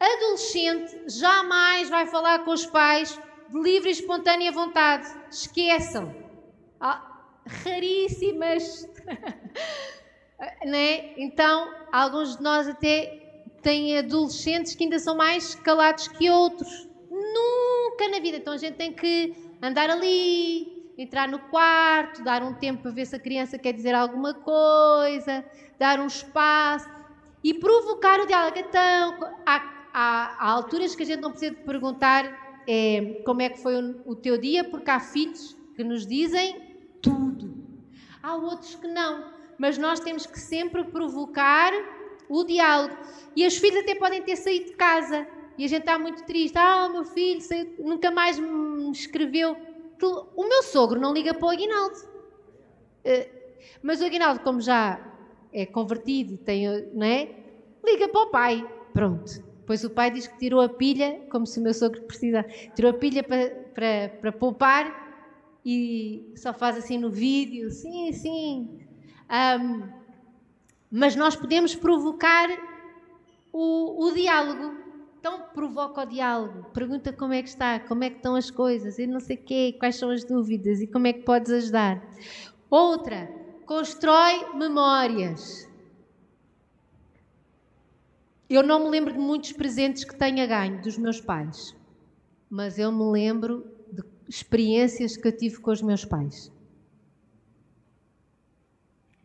[0.00, 5.06] Adolescente jamais vai falar com os pais de livre e espontânea vontade.
[5.30, 6.25] Esqueçam.
[6.80, 7.22] Ah,
[7.64, 8.88] raríssimas.
[10.64, 11.14] né?
[11.16, 13.22] Então, alguns de nós até
[13.62, 16.88] têm adolescentes que ainda são mais calados que outros.
[17.10, 18.36] Nunca na vida.
[18.36, 23.06] Então a gente tem que andar ali, entrar no quarto, dar um tempo para ver
[23.06, 25.44] se a criança quer dizer alguma coisa,
[25.78, 26.88] dar um espaço
[27.42, 28.58] e provocar o diálogo.
[28.58, 33.58] Então, há há, há, alturas que a gente não precisa perguntar é, como é que
[33.58, 36.65] foi o, o teu dia, porque há filhos que nos dizem
[37.06, 37.54] tudo.
[38.22, 39.32] Há outros que não.
[39.56, 41.72] Mas nós temos que sempre provocar
[42.28, 42.96] o diálogo.
[43.34, 45.26] E os filhos até podem ter saído de casa.
[45.56, 46.58] E a gente está muito triste.
[46.58, 49.56] Ah, o meu filho saiu, nunca mais me escreveu.
[50.34, 51.96] O meu sogro não liga para o Aguinaldo.
[53.04, 53.28] Eh,
[53.82, 55.00] mas o Aguinaldo, como já
[55.52, 57.30] é convertido, tem, não é?
[57.84, 58.68] liga para o pai.
[58.92, 59.46] Pronto.
[59.60, 62.44] Depois o pai diz que tirou a pilha, como se o meu sogro precisa,
[62.74, 65.05] tirou a pilha para, para, para poupar
[65.68, 68.78] e só faz assim no vídeo, sim, sim.
[69.28, 69.88] Um,
[70.88, 72.48] mas nós podemos provocar
[73.52, 74.86] o, o diálogo.
[75.18, 78.96] Então provoca o diálogo, pergunta como é que está, como é que estão as coisas,
[78.96, 82.00] e não sei quê, quais são as dúvidas e como é que podes ajudar.
[82.70, 83.28] Outra,
[83.66, 85.68] constrói memórias.
[88.48, 91.74] Eu não me lembro de muitos presentes que tenha ganho dos meus pais,
[92.48, 93.75] mas eu me lembro
[94.28, 96.52] experiências que eu tive com os meus pais.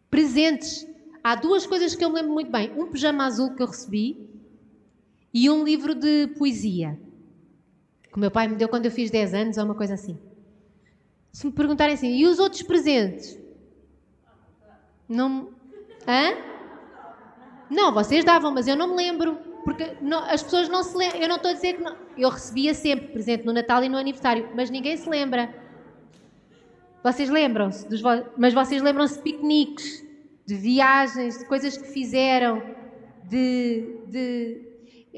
[0.09, 0.87] Presentes.
[1.23, 4.29] Há duas coisas que eu me lembro muito bem: um pijama azul que eu recebi
[5.33, 6.99] e um livro de poesia
[8.11, 10.19] que o meu pai me deu quando eu fiz 10 anos ou uma coisa assim.
[11.31, 13.39] Se me perguntarem assim, e os outros presentes?
[15.07, 15.49] Não.
[16.05, 16.35] Hã?
[17.69, 19.39] Não, vocês davam, mas eu não me lembro.
[19.63, 21.21] Porque não, as pessoas não se lembram.
[21.21, 21.95] Eu não estou a dizer que não.
[22.17, 25.53] Eu recebia sempre presente no Natal e no aniversário, mas ninguém se lembra.
[27.03, 27.87] Vocês lembram-se?
[27.87, 28.01] Dos,
[28.37, 30.05] mas vocês lembram-se de piqueniques,
[30.45, 32.61] de viagens, de coisas que fizeram,
[33.23, 33.99] de.
[34.07, 34.71] de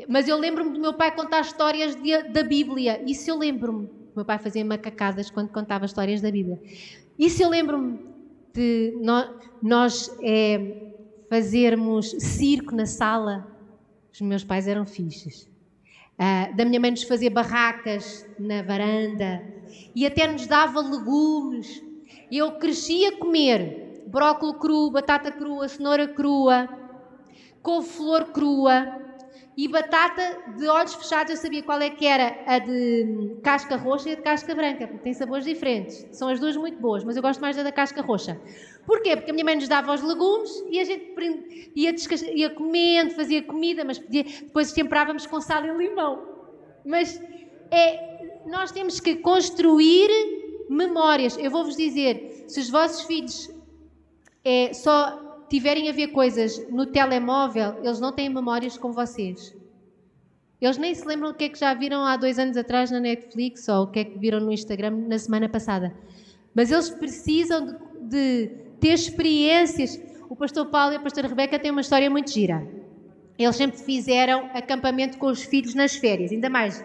[0.08, 3.04] mas eu lembro-me do meu pai contar histórias de, da Bíblia.
[3.06, 3.90] Isso eu lembro-me.
[4.16, 6.60] Meu pai fazia macacadas quando contava histórias da Bíblia.
[7.18, 8.00] Isso eu lembro-me
[8.54, 9.30] de nós,
[9.62, 10.92] nós é,
[11.30, 13.53] fazermos circo na sala.
[14.14, 15.48] Os meus pais eram fixes.
[16.20, 19.44] Uh, da minha mãe nos fazer barracas na varanda
[19.96, 21.84] e até nos dava legumes.
[22.32, 26.70] Eu crescia a comer brócolis cru, batata crua, cenoura crua,
[27.62, 28.90] couve-flor crua,
[29.58, 33.06] e batata de olhos fechados, eu sabia qual é que era a de
[33.44, 36.08] casca roxa e a de casca branca, porque tem sabores diferentes.
[36.12, 38.38] São as duas muito boas, mas eu gosto mais da da casca roxa.
[38.86, 39.16] Porquê?
[39.16, 41.94] Porque a minha mãe nos dava os legumes e a gente ia,
[42.34, 46.22] ia comendo, fazia comida, mas podia, depois temperávamos com sal e limão.
[46.86, 47.22] Mas
[47.72, 50.10] é, nós temos que construir
[50.70, 51.38] memórias.
[51.38, 53.50] Eu vou-vos dizer, se os vossos filhos
[54.44, 59.56] é, só tiverem a ver coisas no telemóvel, eles não têm memórias com vocês.
[60.60, 63.00] Eles nem se lembram o que é que já viram há dois anos atrás na
[63.00, 65.94] Netflix ou o que é que viram no Instagram na semana passada.
[66.56, 67.78] Mas eles precisam de,
[68.48, 69.98] de ter experiências.
[70.30, 72.68] O pastor Paulo e a pastora Rebeca têm uma história muito gira.
[73.40, 76.84] Eles sempre fizeram acampamento com os filhos nas férias, ainda mais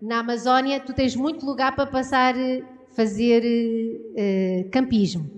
[0.00, 2.62] na Amazónia, tu tens muito lugar para passar, eh,
[2.94, 5.30] fazer uh, campismo.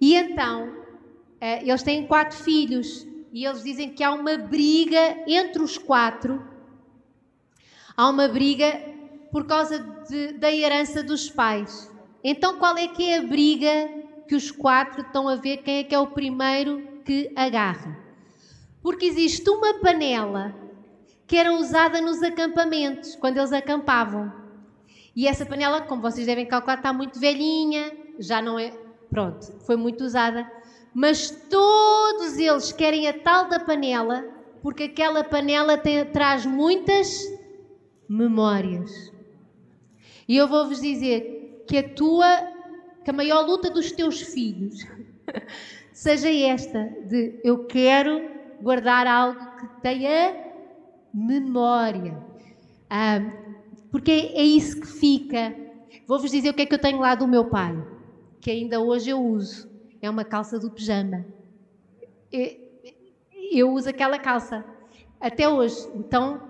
[0.00, 5.62] E então, uh, eles têm quatro filhos e eles dizem que há uma briga entre
[5.62, 6.42] os quatro.
[7.96, 8.80] Há uma briga
[9.32, 9.78] por causa
[10.08, 11.90] de, da herança dos pais.
[12.22, 15.58] Então, qual é que é a briga que os quatro estão a ver?
[15.58, 17.98] Quem é que é o primeiro que agarra?
[18.82, 20.54] Porque existe uma panela
[21.26, 24.32] que era usada nos acampamentos, quando eles acampavam.
[25.16, 28.72] E essa panela, como vocês devem calcular, está muito velhinha, já não é.
[29.08, 30.50] Pronto, foi muito usada.
[30.92, 34.24] Mas todos eles querem a tal da panela,
[34.62, 37.22] porque aquela panela tem, traz muitas
[38.08, 39.12] memórias.
[40.28, 42.26] E eu vou-vos dizer que a tua,
[43.04, 44.86] que a maior luta dos teus filhos
[45.92, 48.28] seja esta de eu quero
[48.60, 50.36] guardar algo que tenha
[51.12, 52.18] memória.
[53.90, 55.54] Porque é isso que fica.
[56.06, 57.76] Vou-vos dizer o que é que eu tenho lá do meu pai,
[58.40, 59.70] que ainda hoje eu uso.
[60.02, 61.24] É uma calça do pijama.
[63.52, 64.64] Eu uso aquela calça
[65.20, 65.88] até hoje.
[65.94, 66.42] Então,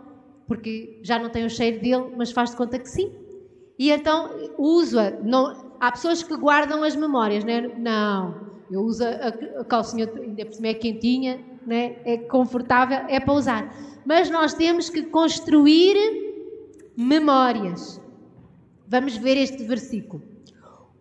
[0.47, 3.13] porque já não tenho o cheiro dele, mas faz de conta que sim.
[3.79, 5.11] E então uso-a.
[5.85, 7.61] Há pessoas que guardam as memórias, né?
[7.77, 11.97] não eu uso a, a calcinha, ainda por cima é quentinha, né?
[12.07, 13.77] é confortável, é para usar.
[14.03, 15.95] Mas nós temos que construir
[16.97, 18.01] memórias.
[18.89, 20.23] Vamos ver este versículo.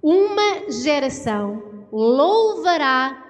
[0.02, 3.26] Uma geração louvará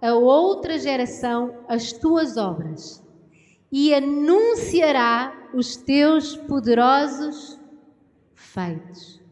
[0.00, 3.04] a outra geração as tuas obras
[3.70, 7.60] e anunciará os teus poderosos
[8.34, 9.23] feitos.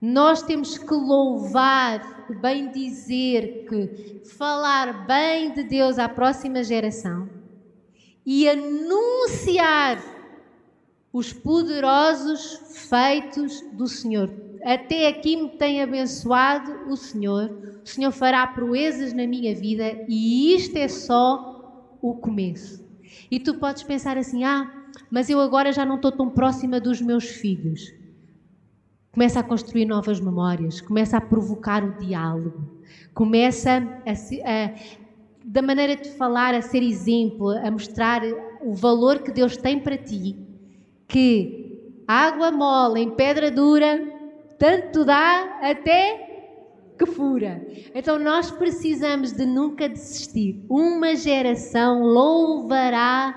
[0.00, 7.28] Nós temos que louvar, bem dizer, que falar bem de Deus à próxima geração
[8.24, 10.02] e anunciar
[11.12, 14.30] os poderosos feitos do Senhor.
[14.62, 17.80] Até aqui me tem abençoado o Senhor.
[17.82, 22.84] O Senhor fará proezas na minha vida e isto é só o começo.
[23.30, 24.70] E tu podes pensar assim: ah,
[25.10, 27.94] mas eu agora já não estou tão próxima dos meus filhos.
[29.16, 32.68] Começa a construir novas memórias, começa a provocar o diálogo,
[33.14, 34.74] começa a, a,
[35.42, 38.20] da maneira de falar a ser exemplo, a mostrar
[38.60, 40.36] o valor que Deus tem para ti,
[41.08, 44.06] que água mole em pedra dura
[44.58, 47.66] tanto dá até que fura.
[47.94, 50.62] Então nós precisamos de nunca desistir.
[50.68, 53.34] Uma geração louvará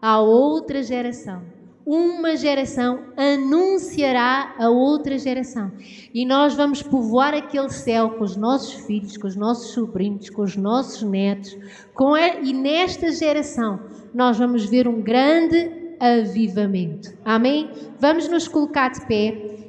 [0.00, 5.72] a outra geração uma geração anunciará a outra geração.
[6.12, 10.42] E nós vamos povoar aquele céu com os nossos filhos, com os nossos sobrinhos, com
[10.42, 11.56] os nossos netos.
[11.94, 12.28] Com a...
[12.40, 13.80] E nesta geração
[14.14, 17.12] nós vamos ver um grande avivamento.
[17.24, 17.70] Amém?
[17.98, 19.59] Vamos nos colocar de pé.